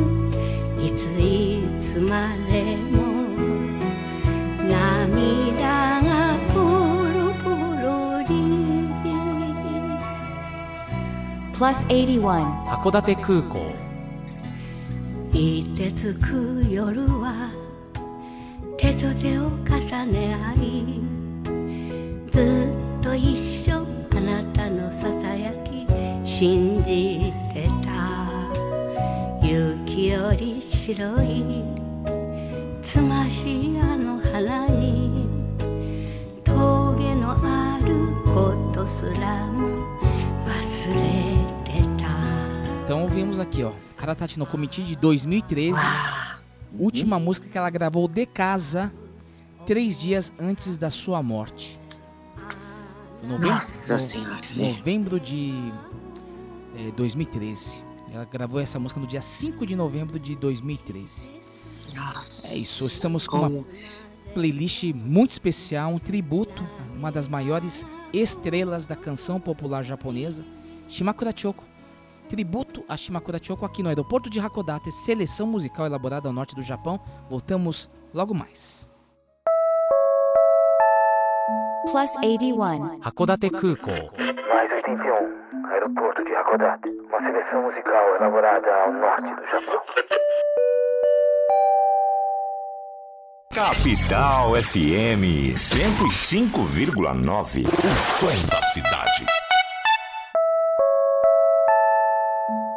[0.80, 2.10] いついつま
[2.50, 2.98] でも。
[4.68, 6.10] 涙が
[6.52, 6.58] ポ
[7.14, 7.86] ロポロ
[8.22, 8.32] に。
[11.54, 12.42] Plus 81.
[12.66, 13.58] 函館空港。
[13.58, 13.71] い
[15.82, 17.50] てつく夜は
[18.78, 21.00] 手と手を重ね合い
[22.30, 25.84] ずっと一緒あなたのささやき
[26.24, 31.64] 信じてた雪より白い
[32.80, 35.26] つまし屋の花に
[36.44, 39.98] 峠のあることすらも
[40.46, 41.02] 忘れ
[41.64, 42.12] てた
[42.84, 45.78] Então ouvimos aqui, ó, Karatachi no Comiti de 2013.
[46.76, 48.92] Última música que ela gravou de casa,
[49.64, 51.78] três dias antes da sua morte.
[53.22, 54.40] Novembro, Nossa no- Senhora.
[54.56, 55.52] Novembro de
[56.76, 57.84] eh, 2013.
[58.12, 61.30] Ela gravou essa música no dia 5 de novembro de 2013.
[61.94, 62.52] Nossa.
[62.52, 63.64] É isso, estamos com uma
[64.34, 70.44] playlist muito especial, um tributo a uma das maiores estrelas da canção popular japonesa,
[70.88, 71.62] Shimakura Choko.
[72.28, 76.62] Tributo a Shimakura Choco aqui no aeroporto de Hakodate, seleção musical elaborada ao norte do
[76.62, 76.98] Japão.
[77.28, 78.88] Voltamos logo mais.
[81.90, 83.00] Plus 81.
[83.02, 83.90] Hakodate Kuko.
[83.90, 85.66] Mais 81.
[85.72, 86.88] Aeroporto de Hakodate.
[87.08, 89.80] Uma seleção musical elaborada ao norte do Japão.
[93.52, 97.66] Capital FM 105,9.
[97.66, 99.26] O som da cidade.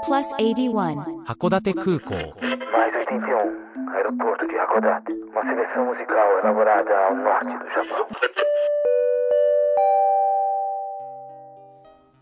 [0.07, 1.25] Plus 81.
[1.25, 2.16] 函館空港
[2.73, 5.12] Mais 81, aeroporto de Hakodate.
[5.31, 8.07] Uma seleção musical elaborada ao norte do Japão.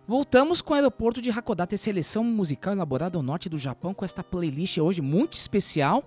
[0.07, 4.23] Voltamos com o aeroporto de Hakodate, seleção musical elaborada ao norte do Japão, com esta
[4.23, 6.03] playlist hoje muito especial.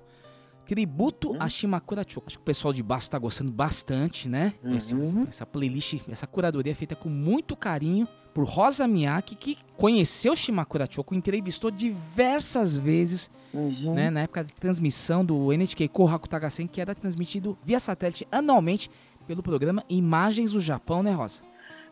[0.67, 2.27] Tributo a Shimakura Choco.
[2.27, 4.53] Acho que o pessoal de baixo está gostando bastante, né?
[4.77, 4.95] Esse-
[5.29, 10.87] essa playlist, essa curadoria é feita com muito carinho por Rosa Miyake, que conheceu Shimakura
[10.91, 13.31] Choco, entrevistou diversas vezes,
[13.95, 14.11] né?
[14.11, 18.91] Na época de transmissão do NHK Kohaku Tagasen, que era transmitido via satélite anualmente
[19.27, 21.43] pelo programa Imagens do Japão, né, Rosa?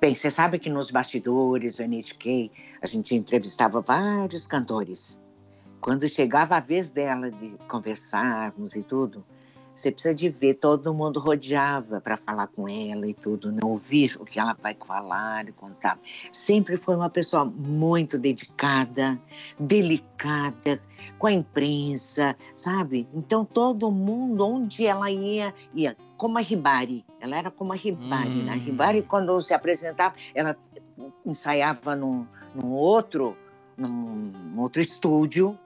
[0.00, 2.50] Bem, você sabe que nos bastidores do NHK
[2.82, 5.18] a gente entrevistava vários cantores.
[5.84, 9.22] Quando chegava a vez dela de conversarmos e tudo,
[9.74, 14.16] você precisa de ver, todo mundo rodeava para falar com ela e tudo, não ouvir
[14.18, 15.98] o que ela vai falar e contar.
[16.32, 19.20] Sempre foi uma pessoa muito dedicada,
[19.60, 20.80] delicada,
[21.18, 23.06] com a imprensa, sabe?
[23.12, 25.94] Então todo mundo, onde ela ia, ia.
[26.16, 28.52] Como a Ribari, ela era como a Ribari, né?
[28.52, 30.56] A Ribari, quando se apresentava, ela
[31.26, 33.36] ensaiava num, num outro,
[33.76, 35.58] num outro estúdio,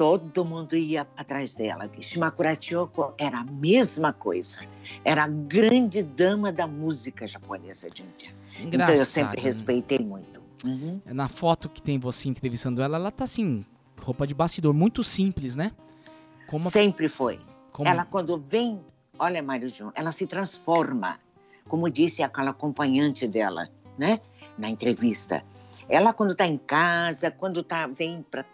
[0.00, 1.86] todo mundo ia atrás dela.
[2.00, 4.56] Shimakura Chioko era a mesma coisa.
[5.04, 8.34] Era a grande dama da música japonesa, gente.
[8.58, 9.42] Então eu sempre Engraçado, né?
[9.42, 10.40] respeitei muito.
[11.04, 13.62] Na foto que tem você entrevistando ela, ela tá assim,
[14.00, 15.70] roupa de bastidor, muito simples, né?
[16.46, 17.38] Como Sempre foi.
[17.70, 18.80] Como- Ela, quando vem,
[19.18, 21.20] olha, Mário Júnior, ela se transforma.
[21.68, 24.18] Como disse aquela acompanhante dela, né?
[24.56, 25.44] Na entrevista.
[25.90, 28.46] Ela, quando está em casa, quando tá, vem para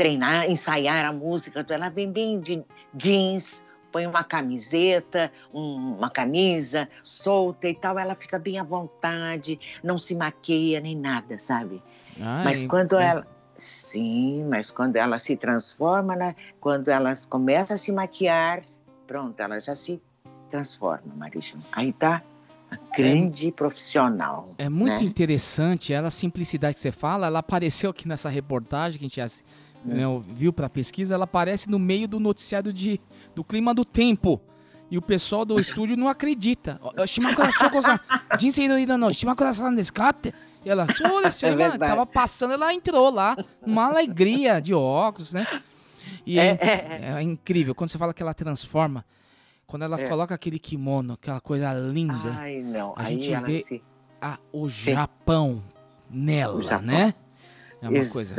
[0.00, 3.60] treinar, ensaiar a música, ela vem bem de jeans,
[3.92, 9.98] põe uma camiseta, um- uma camisa solta e tal, ela fica bem à vontade, não
[9.98, 11.82] se maqueia nem nada, sabe?
[12.18, 13.04] Ah, mas é- quando é.
[13.04, 13.26] ela.
[13.58, 16.34] Sim, mas quando ela se transforma, né?
[16.58, 18.62] quando ela começa a se maquiar,
[19.06, 20.00] pronto, ela já se
[20.48, 21.58] transforma, Marijo.
[21.72, 22.22] Aí tá
[22.70, 24.54] a grande profissional.
[24.56, 25.02] É muito né?
[25.02, 27.26] interessante ela, a simplicidade que você fala.
[27.26, 29.44] Ela apareceu aqui nessa reportagem que a gente
[29.88, 29.94] É.
[29.94, 31.14] né, viu pra pesquisa.
[31.14, 33.00] Ela aparece no meio do noticiário de,
[33.34, 34.40] do clima do tempo.
[34.90, 36.80] E o pessoal do estúdio não acredita.
[36.82, 37.98] Ó, Shimakura Choko-san,
[38.40, 42.54] Jinsei no Ida no Shimakura-san desu ka?" Te- E ela, "Sou desu, É tava passando,
[42.54, 45.46] ela entrou lá, uma alegria de óculos, né?
[46.26, 49.04] E É, é, é incrível, quando você fala que ela transforma,
[49.64, 50.08] quando ela É.
[50.08, 52.34] coloca aquele kimono, aquela coisa linda.
[52.36, 52.92] Ai, não.
[52.96, 53.82] A Aí gente vê se-
[54.20, 55.62] a, o Japão
[56.10, 56.84] nela, O Japão.
[56.86, 57.14] né?
[57.80, 58.34] É uma coisa.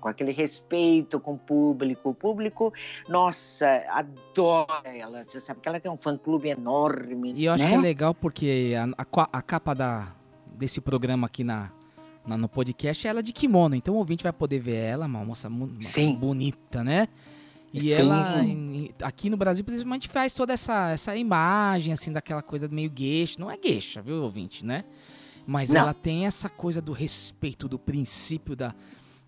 [0.00, 2.10] Com aquele respeito com o público.
[2.10, 2.72] O público,
[3.08, 5.24] nossa, adora ela.
[5.26, 7.32] Você sabe que ela tem um fã-clube enorme.
[7.34, 7.70] E eu acho né?
[7.70, 10.08] que é legal porque a, a a capa da,
[10.54, 11.70] desse programa aqui na,
[12.26, 13.74] na- no podcast é ela de kimono.
[13.74, 15.48] Então o ouvinte vai poder ver ela, uma moça
[15.82, 16.14] Sim.
[16.14, 17.08] bonita, né?
[17.74, 17.92] E Sim.
[17.94, 18.36] ela,
[19.02, 23.40] aqui no Brasil, principalmente, faz toda essa, essa imagem, assim, daquela coisa meio gueixa.
[23.40, 24.84] Não é gueixa, viu, ouvinte, né?
[25.46, 25.80] Mas Não.
[25.80, 28.74] ela tem essa coisa do respeito, do princípio da,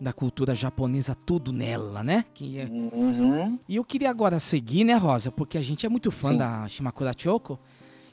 [0.00, 2.24] da cultura japonesa, tudo nela, né?
[2.35, 3.59] Que é, Uhum.
[3.68, 5.30] e eu queria agora seguir, né, Rosa?
[5.30, 6.38] Porque a gente é muito fã Sim.
[6.38, 7.59] da Shimakura Choco.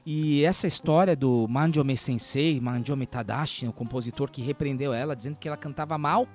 [0.05, 5.47] E essa história do Manjome Sensei, Manjome Tadashi, o compositor que repreendeu ela, dizendo que
[5.47, 6.27] ela cantava mal,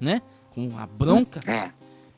[0.00, 0.22] né?
[0.50, 1.40] Com a bronca.
[1.50, 1.70] É.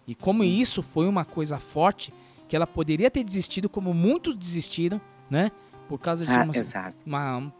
[0.07, 2.12] E como isso foi uma coisa forte,
[2.49, 5.51] que ela poderia ter desistido, como muitos desistiram, né?
[5.88, 6.44] Por causa de Ah,
[7.05, 7.53] uma, uma-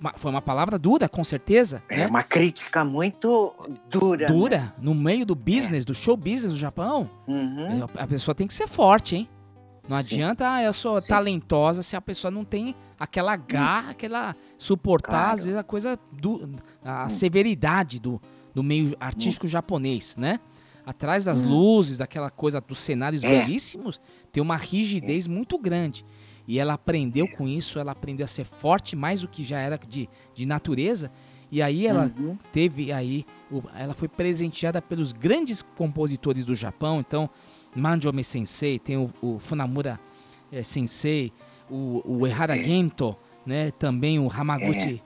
[0.00, 1.82] uma- Foi uma palavra dura, com certeza.
[1.88, 2.06] É né?
[2.06, 3.54] uma crítica muito
[3.90, 4.26] dura.
[4.28, 4.34] né?
[4.34, 7.08] Dura, no meio do business, do show business do Japão.
[7.26, 7.84] Uhum.
[7.96, 9.28] A pessoa tem que ser forte, hein?
[9.88, 10.14] Não Sim.
[10.16, 11.08] adianta, ah, eu sou Sim.
[11.08, 15.32] talentosa se a pessoa não tem aquela garra, aquela suportar, Claro.
[15.34, 16.48] às vezes, a coisa do.
[16.84, 18.20] a severidade do,
[18.54, 20.40] do meio artístico japonês, né?
[20.84, 21.48] Atrás das Hum.
[21.50, 23.28] luzes, daquela coisa dos cenários É.
[23.28, 24.00] belíssimos,
[24.32, 26.04] tem uma rigidez muito grande.
[26.48, 29.76] E ela aprendeu com isso, ela aprendeu a ser forte mais do que já era
[29.78, 31.12] de, de natureza.
[31.52, 32.36] E aí ela Uhum.
[32.52, 33.24] teve aí,
[33.76, 37.00] ela foi presenteada pelos grandes compositores do Japão.
[37.00, 37.28] Então,
[37.76, 40.00] Manjome Sensei, tem o, o Funamura
[40.50, 41.32] eh, Sensei,
[41.70, 42.64] o, o Ehara É.
[42.64, 43.70] Gento, né?
[43.72, 45.02] Também o Hamaguchi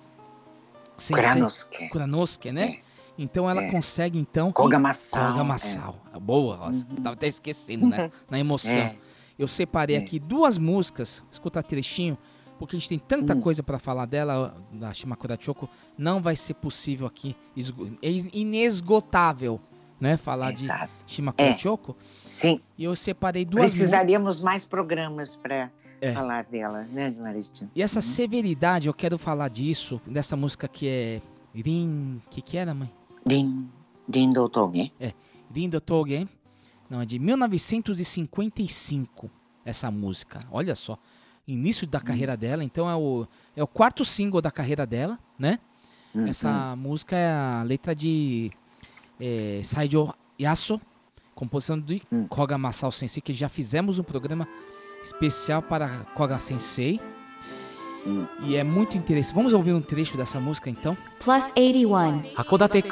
[0.96, 1.16] Sensei.
[1.24, 1.88] Kuranosuke.
[1.88, 2.78] Kuranosuke, né?
[3.18, 3.70] Então ela É.
[3.70, 4.50] consegue, então.
[4.52, 5.96] Koga Masao, Koga Masao.
[6.20, 6.86] Boa, Rosa.
[7.02, 8.10] Tava até esquecendo, né?
[8.30, 8.70] Na emoção.
[8.72, 8.96] É.
[9.42, 9.98] Eu separei É.
[9.98, 12.16] aqui duas músicas, escuta trechinho,
[12.58, 13.40] porque a gente tem tanta Hum.
[13.40, 15.68] coisa pra falar dela, da Shimakura Choco,
[15.98, 17.34] não vai ser possível aqui,
[18.00, 19.60] é inesgotável,
[20.00, 20.16] né?
[20.16, 20.90] Falar Exato.
[21.04, 21.58] de Shimakura É.
[21.58, 21.96] Choco.
[22.24, 22.60] Sim.
[22.78, 23.70] E eu separei duas.
[23.72, 25.70] Precisaríamos mais programas para
[26.00, 26.12] É.
[26.12, 27.70] falar dela, né, Maristinho?
[27.74, 31.20] E essa severidade, eu quero falar disso, dessa música que é.
[31.54, 32.18] Rin.
[32.30, 32.90] que que era, mãe?
[33.28, 33.68] Rin.
[34.10, 34.90] Rin do Toge.
[34.98, 35.12] É.
[35.54, 36.26] Rin do Toge.
[36.92, 39.30] Não, é de 1955,
[39.64, 40.44] essa música.
[40.52, 40.98] Olha só.
[41.48, 43.26] Início da carreira dela, então é o,
[43.56, 45.58] é o quarto single da carreira dela, né?
[46.14, 46.26] Uhum.
[46.26, 48.50] Essa música é a letra de
[49.18, 50.78] é, Saijo Yaso,
[51.34, 54.46] composição de Koga Masao Sensei, que já fizemos um programa
[55.02, 57.00] especial para Koga Sensei.
[58.44, 59.34] E é muito interessante.
[59.34, 60.94] Vamos ouvir um trecho dessa música então?
[61.18, 62.34] Plus 81.
[62.36, 62.82] 函館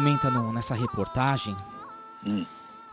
[0.00, 1.54] comenta no- nessa reportagem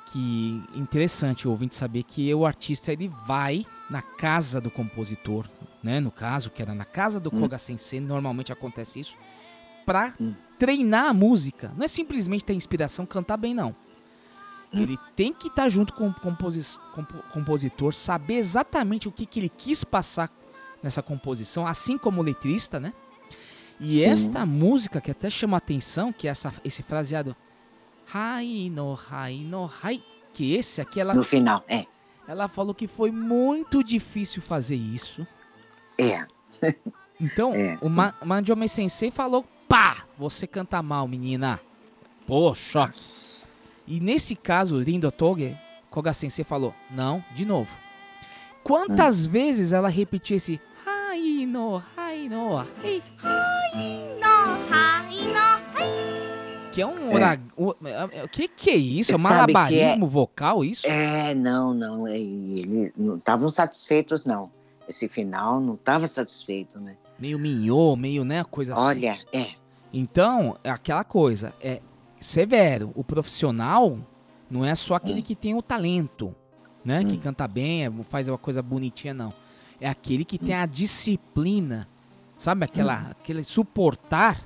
[0.08, 5.46] que interessante o ouvinte saber que o artista ele vai na casa do compositor,
[5.82, 6.00] né?
[6.02, 9.18] No caso, que era na casa do Koga Sensei, normalmente acontece isso,
[9.86, 10.14] pra
[10.60, 11.72] treinar a música.
[11.78, 13.74] Não é simplesmente ter inspiração, cantar bem, não.
[14.74, 19.40] Ele tem que estar junto com o composi- compo- compositor, saber exatamente o que, que
[19.40, 20.30] ele quis passar
[20.84, 22.94] nessa composição, assim como o letrista, né?
[23.80, 24.06] E Sim.
[24.06, 27.36] esta música que até chama a atenção, que é essa, esse fraseado
[28.14, 29.70] Hai no hai no
[30.34, 31.86] que esse aqui ela No final, é.
[32.28, 35.26] ela falou que foi muito difícil fazer isso.
[35.98, 36.26] É.
[37.20, 37.90] Então, É, o.
[37.90, 41.60] Ma Mandiome Sensei falou: pá, você canta mal, menina.
[42.28, 43.00] Pô, choque.
[43.88, 45.58] E nesse caso, Rindo Toge,
[45.90, 47.72] Koga Sensei falou: não, de novo.
[48.64, 49.32] Quantas Hum.
[49.32, 53.02] vezes ela repetiu esse Hai no, hai no, hai,
[56.72, 57.40] que é um É.
[57.56, 59.12] o é- O que que é isso?
[59.12, 60.86] É um que malabarismo é- vocal, isso?
[60.86, 62.08] É, não, não.
[62.08, 64.52] é, Eles não estavam satisfeitos, não.
[64.88, 66.96] Esse final não estava satisfeito, né?
[67.18, 68.84] Meio minhô, meio, né, coisa assim.
[68.84, 69.48] Olha, é.
[69.92, 71.82] Então, é aquela coisa, é
[72.20, 72.92] severo.
[72.94, 73.98] O profissional
[74.50, 76.36] não é só aquele que tem o talento,
[76.86, 77.04] né?
[77.04, 79.30] Que canta bem, é- faz uma coisa bonitinha, não.
[79.82, 81.88] É aquele que tem a disciplina,
[82.38, 82.64] sabe?
[82.66, 84.40] Aquela, aquele suportar.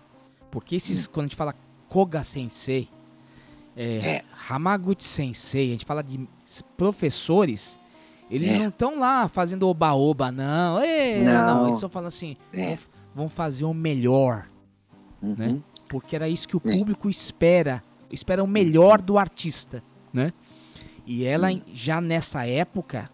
[0.49, 1.53] Porque esses, quando a gente fala
[1.87, 2.89] Koga Sensei,
[3.75, 6.27] é, Hamaguchi Sensei, a gente fala de
[6.75, 7.77] professores,
[8.29, 8.59] eles É.
[8.59, 10.83] não estão lá fazendo oba-oba, não.
[10.83, 11.45] Ê, não.
[11.45, 11.63] Não.
[11.65, 12.77] Eles estão falando assim, É.
[13.15, 14.47] vão, fazer o melhor
[15.21, 15.35] Uhum.
[15.37, 15.57] né?
[15.89, 19.83] Porque era isso que o público espera, espera o melhor do artista,
[20.13, 20.33] né?
[21.05, 23.09] E ela já nessa época,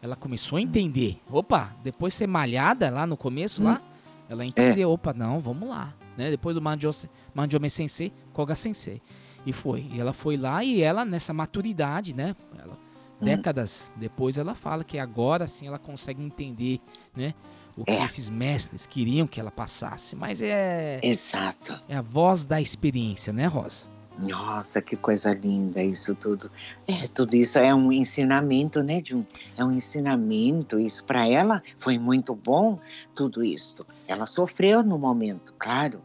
[0.00, 1.20] ela começou a entender.
[1.30, 3.80] Opa, depois de ser malhada lá no começo lá,
[4.28, 6.30] ela entendeu, opa, não, vamos lá, né?
[6.30, 9.00] Depois do Mandiose- Mandiome Sensei, Koga Sensei.
[9.44, 9.88] E foi.
[9.92, 12.34] E ela foi lá e ela nessa maturidade, né?
[12.58, 12.78] Ela,
[13.20, 16.80] décadas depois ela fala que agora sim ela consegue entender,
[17.14, 17.34] né?
[17.76, 18.04] O que É.
[18.04, 20.16] esses mestres queriam que ela passasse.
[20.16, 21.00] Mas é.
[21.02, 21.80] Exato.
[21.88, 23.86] É a voz da experiência, né, Rosa?
[24.18, 26.50] Nossa, que coisa linda isso tudo.
[26.86, 29.24] É, tudo isso é um ensinamento, né, Jun?
[29.56, 30.78] É um ensinamento.
[30.78, 32.78] Isso para ela foi muito bom,
[33.14, 33.76] tudo isso.
[34.06, 36.02] Ela sofreu no momento, claro,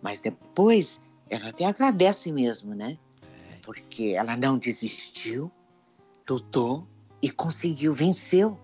[0.00, 2.96] mas depois ela até agradece mesmo, né?
[3.62, 5.50] Porque ela não desistiu,
[6.28, 6.86] lutou
[7.20, 8.58] e conseguiu, venceu.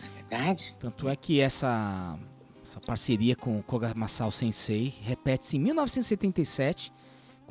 [0.00, 0.76] Não é verdade?
[0.80, 2.18] Tanto é que essa,
[2.64, 6.92] essa parceria com o Koga Masao Sensei repete-se em 1977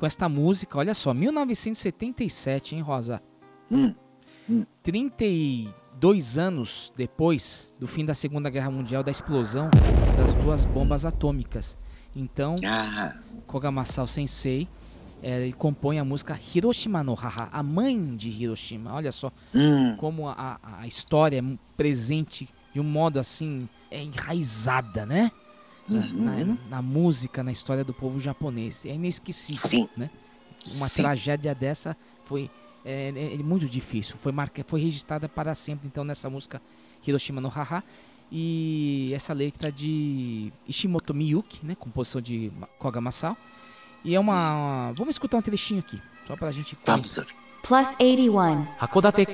[0.00, 0.78] com esta música.
[0.78, 3.22] Olha só, 1977, hein, Rosa?
[3.70, 3.94] Hum.
[4.82, 9.68] 32 anos depois do fim da Segunda Guerra Mundial, da explosão
[10.16, 11.78] das duas bombas atômicas.
[12.16, 12.56] Então,
[13.46, 14.66] Koga Masao Sensei
[15.22, 18.92] eh, ele compõe a música Hiroshima no Haha, a mãe de Hiroshima.
[18.94, 19.94] Olha só Hum.
[19.98, 25.30] como a, a história é presente de um modo assim, é enraizada, né?
[25.90, 26.58] Na, na- Uhum.
[26.70, 28.86] na música, na história do povo japonês.
[28.86, 30.08] É inesquecível, né?
[30.76, 31.02] Uma Sim.
[31.02, 32.50] tragédia dessa foi
[32.84, 34.16] é, é- é muito difícil.
[34.16, 36.62] Foi, marca, foi registrada para sempre, então, nessa música
[37.06, 37.82] Hiroshima no Haha.
[38.32, 41.74] E essa letra de Ishimoto Miyuki, né?
[41.74, 43.36] Composição de Koga Masao.
[44.04, 44.92] E é uma...
[44.96, 46.78] Vamos escutar um trechinho aqui, só pra gente...
[46.86, 47.18] Vamos
[47.62, 48.66] Plus 81.
[48.78, 49.26] 函館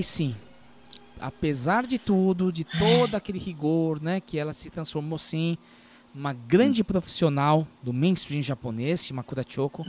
[0.00, 0.34] aí sim,
[1.20, 5.58] apesar de tudo, de todo aquele rigor, né, que ela se transformou sim
[6.14, 9.84] uma grande profissional do mainstream japonês, Shimakura Choko.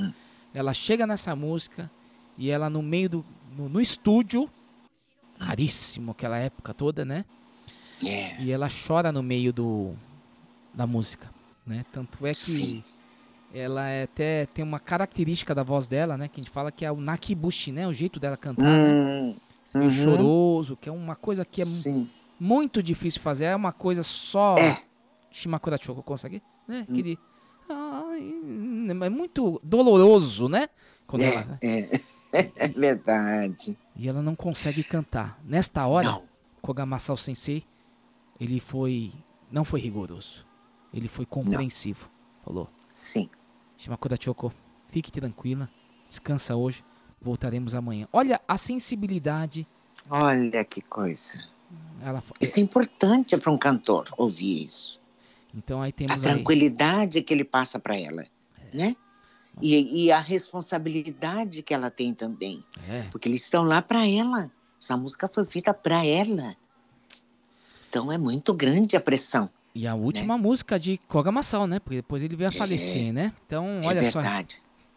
[0.53, 1.89] Ela chega nessa música
[2.38, 3.26] e ela no meio do
[3.57, 4.49] no, no estúdio,
[5.39, 7.26] caríssimo aquela época toda, né?
[8.05, 8.39] É.
[8.41, 9.93] E ela chora no meio do
[10.74, 11.30] da música,
[11.66, 11.86] né?
[11.91, 12.84] Tanto é que Sim.
[13.53, 16.28] ela é até tem uma característica da voz dela, né?
[16.28, 17.88] Que a gente fala que é o nakibushi, né?
[17.88, 18.93] O jeito dela cantar, né?
[18.93, 19.95] Hum, Esse meio uhum.
[19.95, 22.09] choroso, que é uma coisa que é Sim.
[22.39, 23.45] muito difícil fazer.
[23.45, 24.82] É uma coisa só É.
[25.30, 26.86] Shimakura Choko consegue, né?
[26.89, 27.18] Aquele
[27.70, 28.34] ai,
[29.05, 30.68] é muito doloroso, né?
[31.07, 32.01] Quando É, ela é.
[32.55, 33.78] É verdade.
[33.93, 35.38] e ela não consegue cantar.
[35.43, 36.24] Nesta hora, Não.
[36.62, 37.64] Koga Masao Sensei,
[38.39, 39.12] ele foi
[39.51, 40.45] não foi rigoroso.
[40.93, 42.09] Ele foi compreensivo.
[42.43, 43.30] Falou: Sim.
[43.76, 44.53] Shimakura Choko,
[44.88, 45.70] fique tranquila,
[46.07, 46.84] descansa hoje,
[47.22, 48.07] voltaremos amanhã.
[48.11, 49.67] Olha a sensibilidade.
[50.09, 51.39] Olha que coisa.
[52.03, 54.99] Ela, Isso é importante para um cantor ouvir isso.
[55.55, 56.34] então aí A temos aí.
[56.34, 58.78] tranquilidade que ele passa para ela, É.
[58.78, 58.95] né?
[59.61, 63.03] E, e a responsabilidade que ela tem também, É.
[63.11, 64.49] porque eles estão lá para ela.
[64.82, 66.55] Essa música foi feita para ela.
[67.89, 69.49] Então é muito grande a pressão.
[69.76, 71.80] E a última música de Koga Masao, né?
[71.80, 72.57] Porque depois ele veio a É.
[72.57, 73.34] falecer, né?
[73.45, 74.22] Então, É olha só.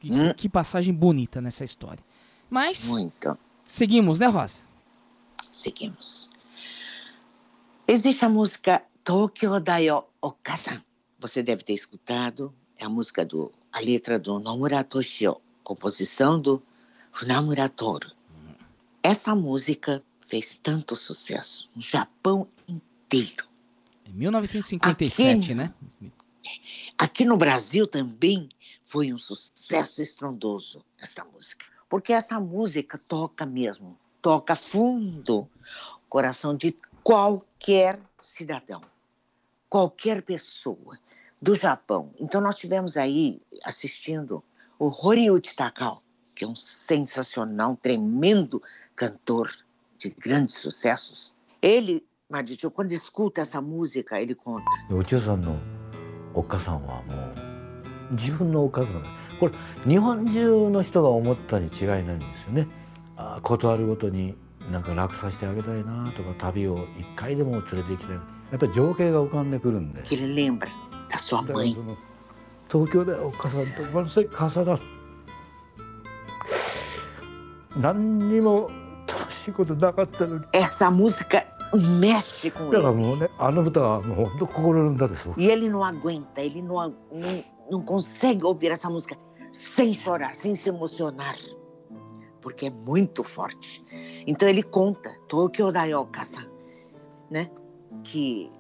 [0.01, 0.35] Que, Hum.
[0.35, 2.03] que passagem bonita nessa história.
[2.51, 3.39] Mas, Muito.
[3.65, 4.63] seguimos, né, Rosa?
[5.51, 6.31] Seguimos.
[7.87, 10.83] Existe a música Tokyo Dayo Okasan.
[11.19, 12.55] Você deve ter escutado.
[12.79, 16.63] É a música do a letra do Nomura Toshio, composição do
[17.13, 18.11] Funamura Toru.
[19.03, 23.47] Essa música fez tanto sucesso no Japão inteiro.
[24.07, 25.73] Em 1957, Aqui- né?
[26.99, 28.49] Aqui no Brasil também
[28.85, 36.57] foi um sucesso estrondoso esta música porque essa música toca mesmo, toca fundo o coração
[36.57, 38.83] de qualquer cidadão,
[39.69, 40.99] qualquer pessoa
[41.41, 42.11] do Japão.
[42.19, 44.43] Então nós tivemos aí assistindo
[44.79, 46.03] o Horiuchi Takao,
[46.35, 48.63] que é um sensacional, tremendo
[48.97, 49.51] cantor
[49.99, 51.35] de grandes sucessos.
[51.61, 54.65] Ele, Madichu, quando escuta essa música, ele conta.
[54.91, 55.41] O tio-san,
[56.35, 56.43] o
[58.19, 59.11] さんのおっかさんはもう自分の。
[59.11, 59.53] お母さんこれ
[59.91, 62.69] 日本中の人が思ったに違いないんですよね。
[63.17, 64.35] あことあるごとに
[64.71, 68.17] なんか楽させてあげたいなとか旅を一回でも連れて行きたい。
[68.17, 68.23] や
[68.57, 70.03] っぱり情景が浮かんでくるんで。
[70.03, 70.19] 東
[72.91, 74.83] 京でおっかさんと万歳重なる。
[77.77, 78.71] 何にも
[79.07, 80.45] 楽しいことなかったのに。
[80.53, 81.45] Essa música
[81.75, 89.17] mexe com だから.もうねあの歌はもう本当心の歌です僕 E ele não aguenta, ele não, não, não consegue ouvir essa música
[89.51, 91.37] sem chorar, sem se emocionar.
[92.41, 93.85] Porque é muito forte.
[94.27, 96.51] Então ele conta, Tokyo Daioka-san,
[97.31, 97.51] né?
[98.03, 98.51] Que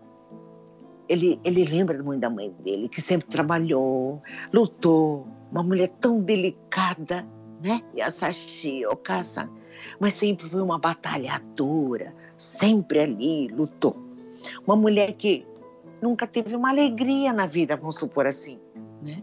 [1.09, 7.26] ele, ele lembra muito da mãe dele, que sempre trabalhou, lutou, uma mulher tão delicada,
[7.62, 7.82] né?
[7.96, 9.50] Yasashi Okasan,
[10.00, 13.96] mas sempre foi uma batalhadora, sempre ali lutou.
[14.66, 15.46] Uma mulher que
[16.00, 18.59] nunca teve uma alegria na vida, vamos supor assim,
[19.05, 19.22] né?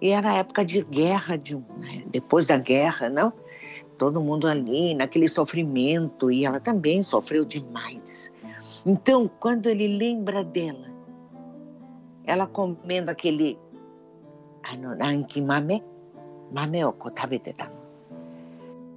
[0.00, 2.04] E era época de guerra, de, né?
[2.10, 3.32] depois da guerra, não?
[3.96, 8.30] Todo mundo ali naquele sofrimento e ela também sofreu demais.
[8.84, 10.86] Então, quando ele lembra dela,
[12.24, 13.58] ela comendo aquele
[15.42, 15.82] mame,
[16.52, 16.80] mame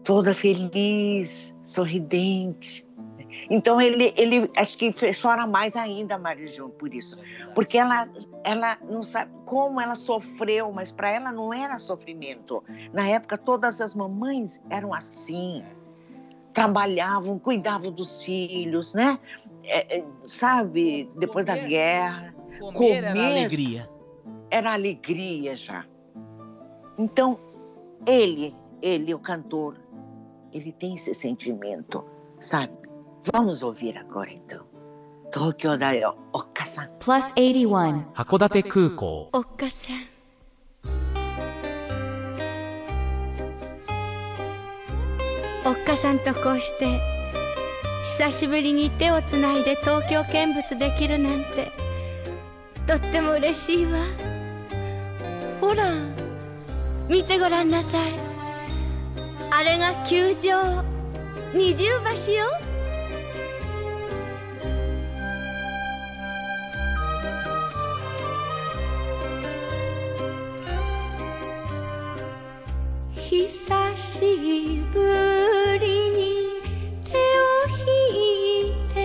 [0.04, 2.86] toda feliz, sorridente.
[3.50, 7.18] Então ele, ele acho que chora mais ainda, Marijão, por isso,
[7.54, 8.08] porque ela,
[8.44, 12.64] ela não sabe como ela sofreu, mas para ela não era sofrimento.
[12.94, 15.64] Na época todas as mamães eram assim,
[16.54, 19.20] trabalhavam, cuidavam dos filhos, né?
[19.64, 23.90] É, é, sabe, depois da guerra, Comer era alegria.
[24.50, 25.86] Era alegria já.
[26.98, 27.40] Então
[28.08, 29.78] ele, ele o cantor,
[30.52, 32.04] ele tem esse sentimento,
[32.40, 32.74] sabe?
[33.34, 34.66] Vamos ouvir agora então.
[35.32, 35.92] Tokyo da
[36.34, 36.90] Okka-san.
[37.00, 38.06] Plus 81.
[38.14, 39.30] 函館空港。
[39.34, 40.20] おっかさん。
[45.66, 47.00] おっかさんとこうして
[48.18, 51.72] 久しぶりに手をつないで東京見物できるなんて
[52.88, 54.00] とっても嬉しいわ。
[55.62, 55.92] ほら
[57.08, 58.14] 見てごらんなさい。
[59.52, 60.84] あれが球場。
[61.54, 61.86] 二重
[62.28, 62.46] 橋よ
[73.30, 73.48] 久
[73.96, 74.20] し
[74.92, 76.18] ぶりに
[77.06, 78.98] 手を引いて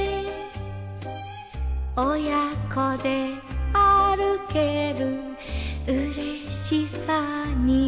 [1.95, 3.35] 親子で
[3.75, 5.21] 歩ける
[5.87, 7.85] 嬉しさに。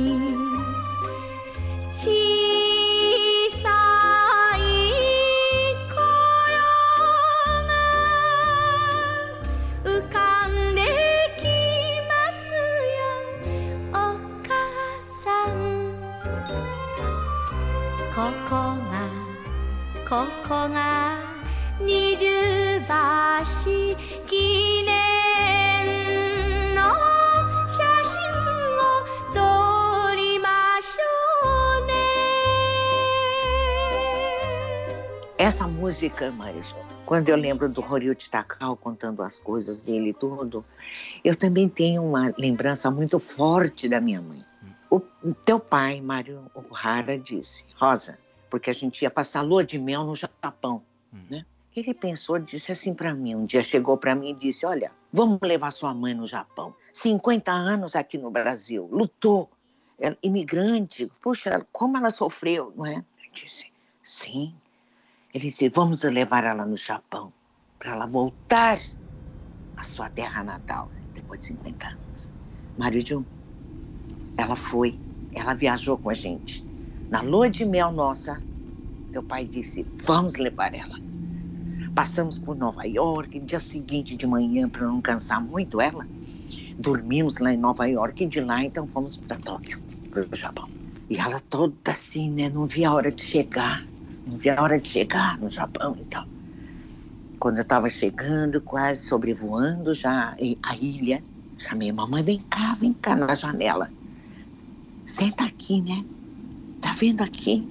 [20.15, 21.17] ここが
[21.79, 23.95] 二重橋
[24.27, 26.81] 記念の
[27.67, 28.19] 写真
[28.77, 28.83] を
[29.33, 30.47] 撮りま
[30.81, 31.93] しょうね
[35.37, 40.63] Essa música, Marisol, quando eu lembro do Horyuchi Takao contando as coisas dele e tudo,
[41.23, 44.45] eu também tenho uma lembrança muito forte da minha mãe.
[44.89, 44.99] O
[45.45, 48.17] teu pai, Mário Ohara, disse, Rosa,
[48.50, 50.82] porque a gente ia passar lua de mel no Japão,
[51.30, 51.44] né?
[51.74, 55.38] Ele pensou, disse assim para mim, um dia chegou para mim e disse, olha, vamos
[55.42, 56.74] levar sua mãe no Japão.
[56.92, 59.50] 50 anos aqui no Brasil, lutou,
[60.00, 62.96] é imigrante, puxa, como ela sofreu, não é?
[62.96, 63.70] Eu disse,
[64.02, 64.54] sim.
[65.34, 67.32] Ele disse, vamos levar ela no Japão,
[67.78, 68.80] para ela voltar
[69.76, 72.32] à sua terra natal, depois de 50 anos.
[72.76, 73.26] Marido,
[74.36, 74.98] ela foi,
[75.32, 76.65] ela viajou com a gente.
[77.10, 78.44] Na lua de mel nossa,
[79.12, 81.00] teu pai disse, vamos levar ela.
[81.94, 86.08] Passamos por Nova York, dia seguinte de manhã, para não cansar muito ela,
[86.78, 89.78] dormimos lá em Nova York e de lá então fomos para Tóquio,
[90.10, 90.68] para o Japão.
[91.10, 92.48] E ela toda assim, né?
[92.50, 93.88] Não via a hora de chegar,
[94.26, 96.24] não via a hora de chegar no Japão então.
[97.38, 101.24] Quando eu estava chegando, quase sobrevoando já e- a ilha,
[101.56, 103.90] chamei mamãe, vem cá, vem cá na janela.
[105.06, 106.06] Senta aqui, né?
[106.86, 107.66] Está vendo aqui?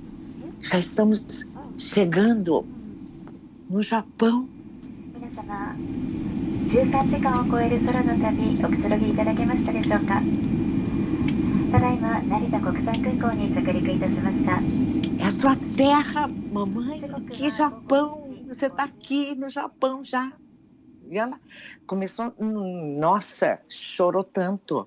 [0.59, 1.47] Já estamos
[1.77, 2.65] chegando
[3.69, 4.49] no Japão.
[15.17, 17.01] É a sua terra, mamãe.
[17.31, 18.35] Que Japão!
[18.49, 20.33] Você está aqui no Japão já.
[21.09, 21.39] E ela
[21.87, 24.85] começou, hum, nossa, chorou tanto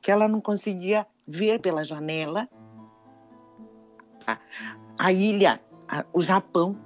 [0.00, 2.48] que ela não conseguia ver pela janela
[4.26, 4.38] a,
[4.98, 6.76] a ilha, a, o Japão.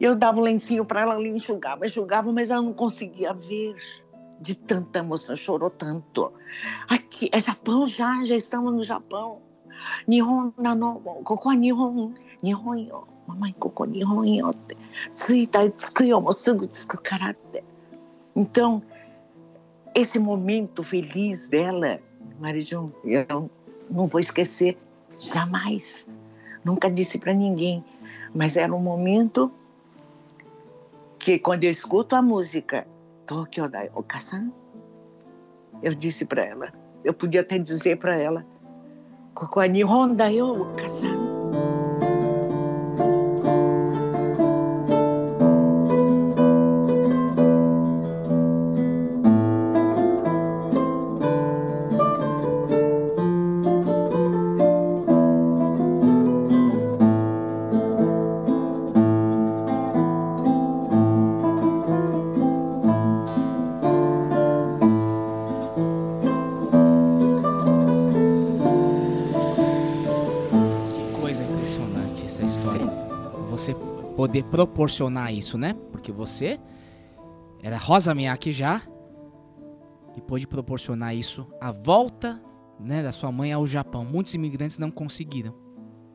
[0.00, 3.32] E eu dava o um lencinho para ela, ela enxugava, enxugava, mas ela não conseguia
[3.32, 3.76] ver
[4.40, 6.32] de tanta emoção, chorou tanto.
[6.88, 9.42] Aqui, é Japão já, já estamos no Japão.
[10.06, 14.54] Nihon nano, koko Nihon, Nihon yo, mamãe koko Nihon yo,
[15.12, 17.36] tsuita tsukuyo mo sugu tsuku kara
[18.34, 18.82] Então,
[19.94, 22.00] esse momento feliz dela,
[22.40, 23.50] Marijão, eu
[23.90, 24.78] não vou esquecer,
[25.18, 26.08] Jamais.
[26.64, 27.84] Nunca disse para ninguém.
[28.34, 29.50] Mas era um momento
[31.18, 32.86] que, quando eu escuto a música
[33.26, 34.52] Tokyo Dai Okasan,
[35.82, 36.72] eu disse para ela,
[37.04, 38.44] eu podia até dizer para ela,
[39.34, 41.25] Kokwa Nihon Dai Okasan.
[74.56, 75.74] Proporcionar isso, né?
[75.92, 76.58] Porque você
[77.62, 78.80] era Rosa Miyake já
[80.16, 82.42] e pôde proporcionar isso a volta,
[82.80, 84.02] né, da sua mãe ao Japão.
[84.02, 85.54] Muitos imigrantes não conseguiram,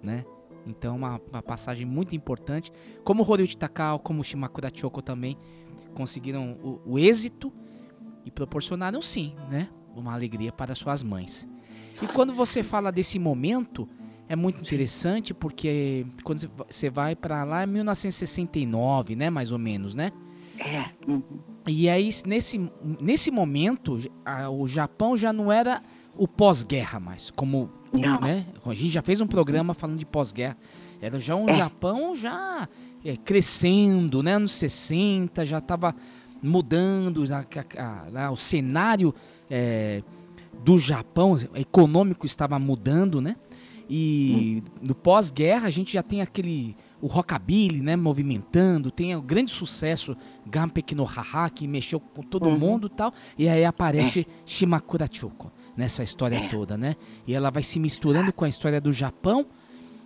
[0.01, 0.25] né?
[0.65, 2.71] Então uma, uma passagem muito importante,
[3.03, 5.37] como Horyuchi Takao, como Shimakura Choko também
[5.93, 7.53] conseguiram o, o êxito
[8.25, 11.47] e proporcionaram sim, né, uma alegria para suas mães.
[12.01, 13.87] E quando você fala desse momento,
[14.31, 19.95] é muito interessante porque quando você- vai para lá é 1969, né, mais ou menos,
[19.95, 20.11] né?
[20.59, 20.85] É.
[21.67, 25.81] E aí nesse, nesse momento a- o Japão já não era
[26.15, 27.69] o pós-guerra mais, como
[28.21, 28.45] né?
[28.65, 30.55] A gente já fez um programa falando de pós-guerra.
[31.01, 32.69] Era já um Japão já
[33.03, 34.35] é, crescendo, né?
[34.35, 35.93] Anos 60 já estava
[36.41, 39.13] mudando ca- ca- lá, o cenário
[39.49, 40.01] é,
[40.63, 43.35] do Japão econômico estava mudando, né?
[43.93, 49.51] E no pós-guerra a gente já tem aquele o rockabilly, né, movimentando, tem o grande
[49.51, 50.15] sucesso
[50.47, 52.57] Gampek no Haha que mexeu com todo Uhum.
[52.57, 56.95] mundo e tal, e aí aparece Shimakura Choko nessa história toda, né?
[57.27, 59.45] E ela vai se misturando com a história do Japão.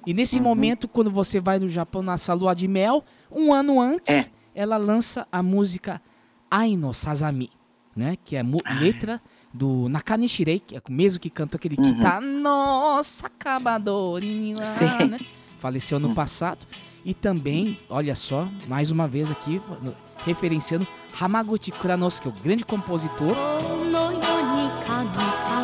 [0.08, 4.32] E nesse momento, quando você vai no Japão nessa lua de mel, um ano antes,
[4.56, 6.02] ela lança a música
[6.50, 7.50] Ai no Sazami,
[7.96, 8.16] né?
[8.24, 9.20] Que é mu- letra
[9.56, 15.20] do Nakane Shirei, que é o mesmo que canta aquele que tá Nossa, acabador, né?
[15.60, 16.66] Faleceu no passado.
[17.04, 19.96] E também, olha só, mais uma vez aqui, no-
[20.26, 20.86] referenciando
[21.20, 23.36] Hamaguchi Kuranosuke, o grande compositor.
[23.36, 25.55] この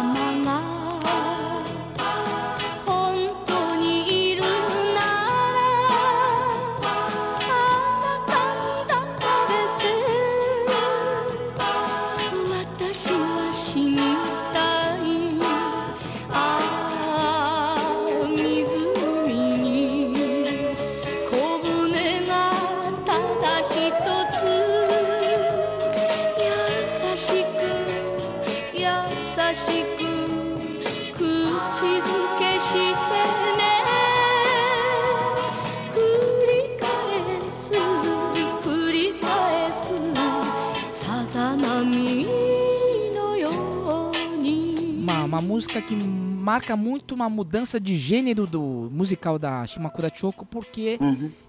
[45.41, 50.99] Uma, música que marca muito uma mudança de gênero do musical da Shimakura Choko, porque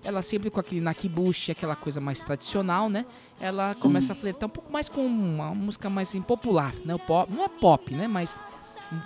[0.03, 3.05] ela sempre com aquele nakibushi, aquela coisa mais tradicional, né?
[3.41, 6.95] Ela começa a flertar um pouco mais com uma música mais assim, popular, né?
[6.95, 8.09] O pop, não é pop, né?
[8.09, 8.39] Mas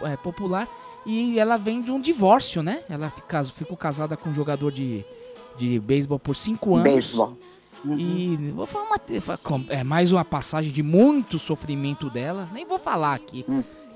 [0.03, 0.69] é popular.
[1.05, 2.83] E ela vem de um divórcio, né?
[2.89, 5.05] Ela fica, ficou casada com um jogador de,
[5.57, 6.93] de beisebol por cinco anos.
[6.93, 7.39] Beisebol.
[7.85, 12.49] E vou falar uma, é mais uma passagem de muito sofrimento dela.
[12.53, 13.45] Nem vou falar aqui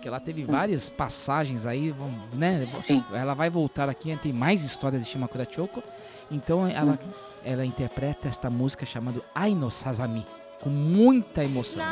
[0.00, 1.94] que ela teve várias passagens aí,
[2.32, 2.64] né?
[2.64, 3.04] Sim.
[3.12, 4.18] Ela vai voltar aqui, né?
[4.20, 5.82] tem mais histórias de Shimakura Choko.
[6.30, 7.12] Então ela, uhum.
[7.44, 10.26] ela interpreta esta música chamada Aino Sazami,
[10.60, 11.82] com muita emoção.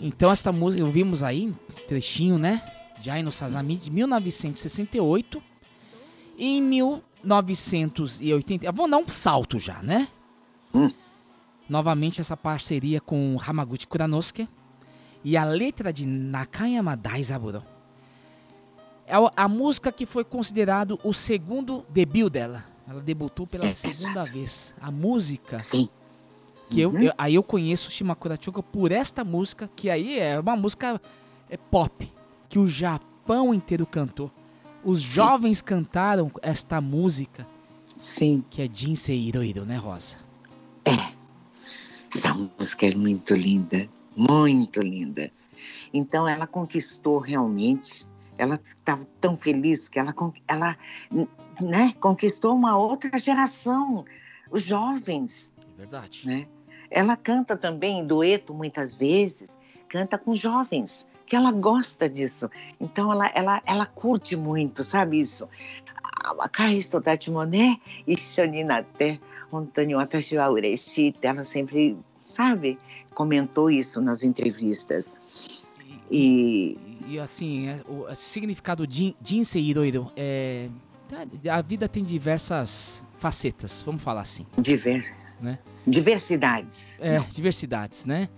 [0.00, 1.52] Então essa música, ouvimos aí
[1.86, 2.62] trechinho, né?
[3.00, 5.42] De Ai no Sazami, de 1968.
[6.36, 10.08] E em 1980, vou dar um salto já, né?
[11.68, 14.48] Novamente essa parceria com Hamaguchi Kuranosuke.
[15.22, 17.62] E a letra de Nakayama Daizaburo.
[19.06, 22.64] É a música que foi considerado o segundo debut dela.
[22.86, 24.32] Ela debutou pela É, segunda exato.
[24.32, 24.74] vez.
[24.80, 25.88] A música Sim.
[26.68, 27.00] que eu, Uhum.
[27.02, 31.00] eu- aí eu conheço Shimakura Choko por esta música, que aí é uma música
[31.56, 32.10] pop,
[32.48, 34.30] que o Japão inteiro cantou.
[34.82, 37.46] Os jovens cantaram esta música.
[37.96, 38.44] Sim.
[38.50, 40.18] Que é Jinsei Iroiro, né, Rosa?
[42.14, 45.32] Essa música é muito linda, muito linda.
[45.92, 48.06] Então ela conquistou realmente.
[48.36, 50.14] Ela estava tão feliz que ela,
[50.46, 50.76] ela
[51.60, 54.04] né, conquistou uma outra geração,
[54.50, 55.52] os jovens.
[55.76, 56.26] Verdade.
[56.26, 56.46] Né?
[56.90, 59.48] Ela canta também em dueto muitas vezes,
[59.88, 62.49] canta com jovens, que ela gosta disso.
[62.79, 65.47] Então ela, ela, ela curte muito, sabe isso?
[66.37, 69.19] 若い人たちもね一緒になって
[69.51, 72.77] 本当に私は嬉しいって ela sempre sabe
[73.13, 75.11] comentou isso nas entrevistas
[76.11, 76.77] e
[77.07, 80.69] E assim, é, o esse significado de Jinsei Iroiro é.
[81.49, 84.45] A vida tem diversas facetas, vamos falar assim.
[84.59, 85.15] Diver...
[85.41, 85.57] Né?
[85.87, 88.29] diversidades É, diversidades, né?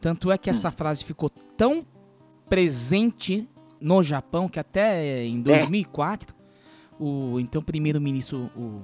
[0.00, 1.84] Tanto é que essa frase ficou tão
[2.49, 3.47] presente
[3.79, 6.41] no Japão, que até em 2004, é.
[6.99, 8.81] o então primeiro-ministro o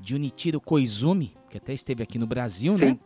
[0.00, 2.78] Junichiro Koizumi, que até esteve aqui no Brasil, né?
[2.78, 3.00] Sim.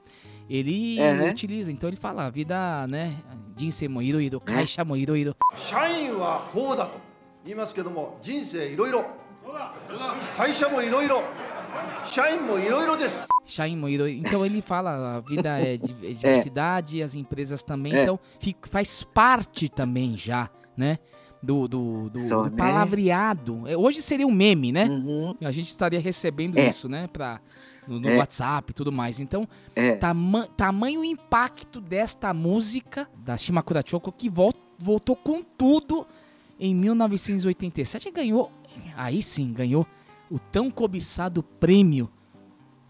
[0.49, 1.22] É, né?
[1.22, 3.14] Ele utiliza, então ele fala, a vida, né?
[3.57, 4.53] Jinsei mo iro iro, é.
[4.53, 5.36] kaisha mo iro.
[5.57, 7.01] Shain wa kou da to
[7.47, 9.05] imasu kedo jinsei iro.
[10.36, 11.22] Kaisha mo iro.
[12.07, 13.39] Shain mo desu.
[13.76, 14.09] Moiro.
[14.09, 17.03] Então ele fala, a vida é, diversidade, é.
[17.03, 17.05] é.
[17.05, 17.94] as empresas também.
[17.94, 18.03] É.
[18.03, 20.98] Então fica, faz parte também já, né?
[21.42, 22.57] Do, do, do, do né?
[22.57, 23.66] palavreado.
[23.66, 24.84] É, hoje seria um meme, né?
[24.84, 25.34] Uhum.
[25.42, 26.68] A gente estaria recebendo é.
[26.68, 27.07] isso, né?
[27.07, 27.40] Pra,
[27.88, 29.20] no, no WhatsApp e tudo mais.
[29.20, 29.48] Então,
[29.98, 36.07] tama tamanho impacto desta música da Shimakura Choco que vol voltou com tudo
[36.59, 38.51] em 1987 ganhou,
[38.96, 39.86] aí sim, ganhou
[40.30, 42.11] o tão cobiçado prêmio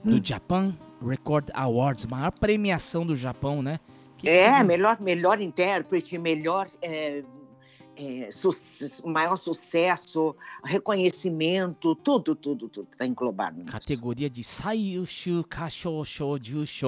[0.04, 0.20] do Hum.
[0.22, 3.78] Japan Record Awards, maior premiação do Japão, né?
[4.16, 4.64] Que que É, significa?
[4.64, 6.66] melhor, melhor intérprete, melhor.
[6.82, 7.22] é,
[7.96, 8.50] é, su-
[9.06, 10.34] maior sucesso,
[10.64, 13.58] reconhecimento, tudo, tudo, tudo está englobado.
[13.58, 13.70] nisso.
[13.70, 16.02] Categoria de Sayushu Kasho
[16.42, 16.86] Jusho.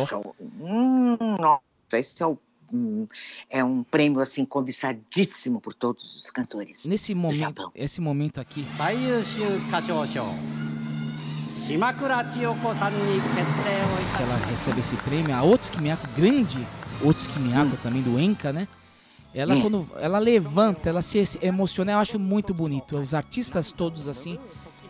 [0.61, 1.61] Hum, nossa,
[1.99, 2.39] esse é, o,
[2.73, 3.07] hum,
[3.51, 6.87] é um prêmio assim cobiçadíssimo por todos os cantores.
[6.87, 8.95] Nesse momento, esse momento aqui, 最
[10.15, 10.72] 優
[14.21, 15.35] ela recebe esse prêmio.
[15.35, 16.67] A Otsuki Miyako, grande
[17.03, 17.79] Otsuki Miyako, hum.
[17.83, 18.69] também do Enka, né?
[19.35, 19.63] Ela, hum.
[19.63, 22.99] quando ela levanta, ela se emociona, eu acho muito bonito.
[22.99, 24.39] Os artistas todos assim,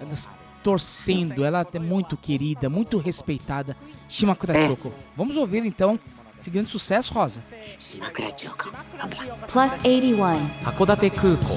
[0.01, 0.29] elas
[0.63, 1.45] torcendo.
[1.45, 3.77] Ela é muito querida, muito respeitada.
[4.09, 4.93] Shimakura Choco.
[5.17, 5.99] Vamos ouvir então
[6.39, 7.43] esse grande sucesso, Rosa.
[7.79, 8.73] Shimakura Choco.
[9.49, 10.51] Plus 81.
[10.65, 11.53] Hakodate Kuko.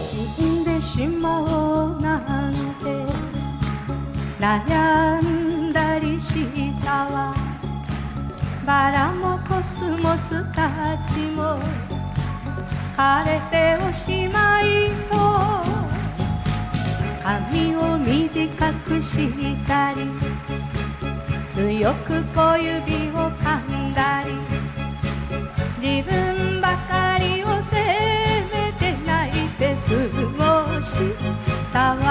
[4.46, 6.46] 悩んだりし
[6.84, 7.34] たわ。
[8.64, 10.70] バラもコスモスた
[11.10, 11.60] ちも
[12.96, 15.16] 枯れておしまいと
[17.24, 19.32] 髪を短くし
[19.68, 20.02] たり
[21.48, 24.30] 強く小指を噛んだり
[25.82, 27.76] 自分ばかりを責
[28.54, 29.90] めて泣いて過
[30.38, 30.92] ごし
[31.74, 32.05] たわ。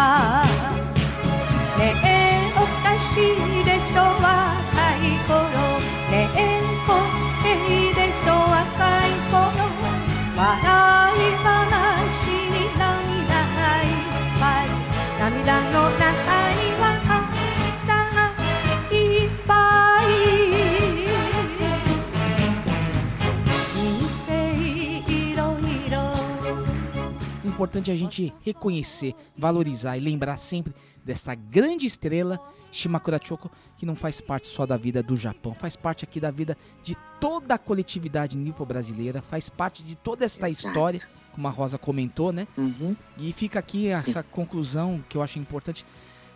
[27.54, 30.74] Importante a gente reconhecer, valorizar e lembrar sempre
[31.04, 32.40] dessa grande estrela
[32.72, 36.32] Shimakura Choco, que não faz parte só da vida do Japão, faz parte aqui da
[36.32, 40.68] vida de toda a coletividade nipo-brasileira, faz parte de toda essa Exato.
[40.68, 41.00] história,
[41.30, 42.48] como a Rosa comentou, né?
[42.58, 42.96] Uhum.
[43.16, 45.86] E fica aqui essa conclusão que eu acho importante.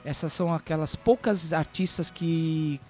[0.05, 2.81] Essas são aquelas poucas artistas que,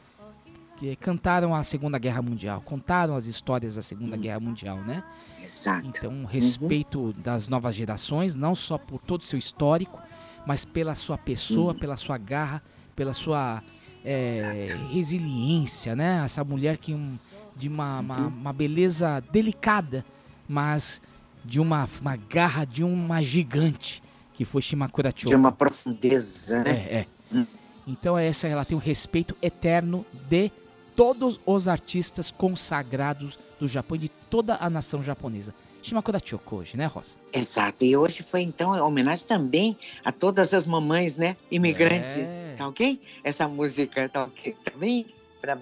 [0.78, 5.02] que cantaram a Segunda Guerra Mundial, contaram as histórias da Segunda Guerra Mundial, né?
[5.42, 5.88] Exato.
[5.88, 10.00] Então, respeito das novas gerações, não só por todo o seu histórico,
[10.46, 12.62] mas pela sua pessoa, pela sua garra,
[12.94, 13.60] pela sua
[14.04, 16.22] é, resiliência, né?
[16.24, 17.18] Essa mulher que um,
[17.56, 20.04] de uma, uma, uma beleza delicada,
[20.48, 21.02] mas
[21.44, 24.00] de uma, uma garra de uma gigante,
[24.32, 25.30] que foi Shimakura Choco.
[25.30, 26.70] De uma profundeza, né?
[26.70, 27.46] É, é.
[27.84, 30.52] Então essa ela tem o respeito eterno de
[30.98, 35.54] todos os artistas consagrados do Japão e de toda a nação japonesa.
[35.80, 37.14] Shimakura Choco hoje, né, Rosa?
[37.32, 37.84] Exato.
[37.84, 41.36] E hoje foi, então, homenagem também a todas as mamães, né?
[41.52, 42.16] Imigrantes.
[42.16, 42.54] É.
[42.58, 43.00] Tá ok?
[43.22, 45.06] Essa música tá ok também?
[45.40, 45.56] Pra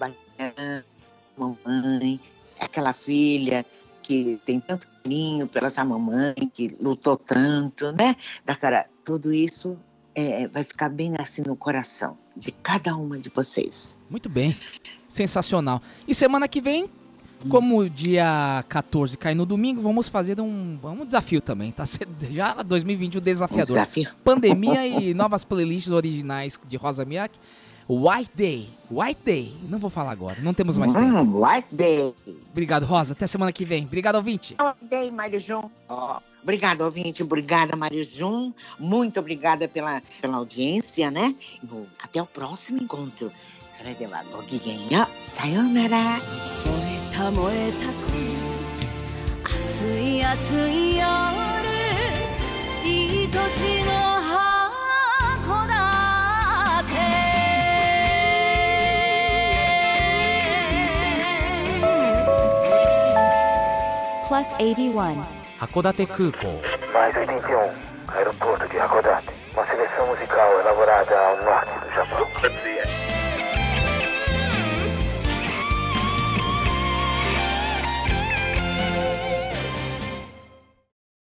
[1.37, 2.19] mamãe,
[2.59, 3.63] aquela filha
[4.01, 8.15] que tem tanto carinho pela essa mamãe, que lutou tanto, né?
[8.43, 9.77] Da cara, tudo isso
[10.15, 13.99] é, vai ficar bem assim no coração de cada uma de vocês.
[14.09, 14.57] Muito bem.
[15.09, 15.81] Sensacional.
[16.07, 16.89] E semana que vem,
[17.49, 21.83] como o dia 14 cai no domingo, vamos fazer um, um desafio também, tá?
[22.29, 23.63] Já 2021 desafiador.
[23.63, 24.09] Um desafio.
[24.23, 27.39] Pandemia e novas playlists originais de Rosa Miyake.
[27.89, 28.69] White Day.
[28.91, 29.53] White Day.
[29.69, 31.19] Não vou falar agora, não temos mais tempo.
[31.19, 32.13] Hum, White Day.
[32.51, 33.13] Obrigado, Rosa.
[33.13, 33.85] Até semana que vem.
[33.85, 34.55] Obrigado, ouvinte.
[34.59, 35.69] White Day, Mário Jun.
[35.87, 37.23] Ó, Obrigada, ouvinte.
[37.23, 38.53] Obrigada, Mário Jun.
[38.79, 41.35] Muito obrigada pela, pela audiência, né?
[42.01, 43.31] Até o próximo encontro.
[43.77, 45.29] それではごきげんよう。
[45.29, 45.97] さようなら。
[45.99, 46.21] 燃
[47.11, 48.27] えた燃えた恋。
[49.67, 50.57] 21
[65.59, 66.47] 函館空港
[66.93, 67.69] マイルディティオン
[68.07, 69.23] 帰る航跡函館
[69.55, 73.06] マシレスムジカを選らじゃあマーキージャパン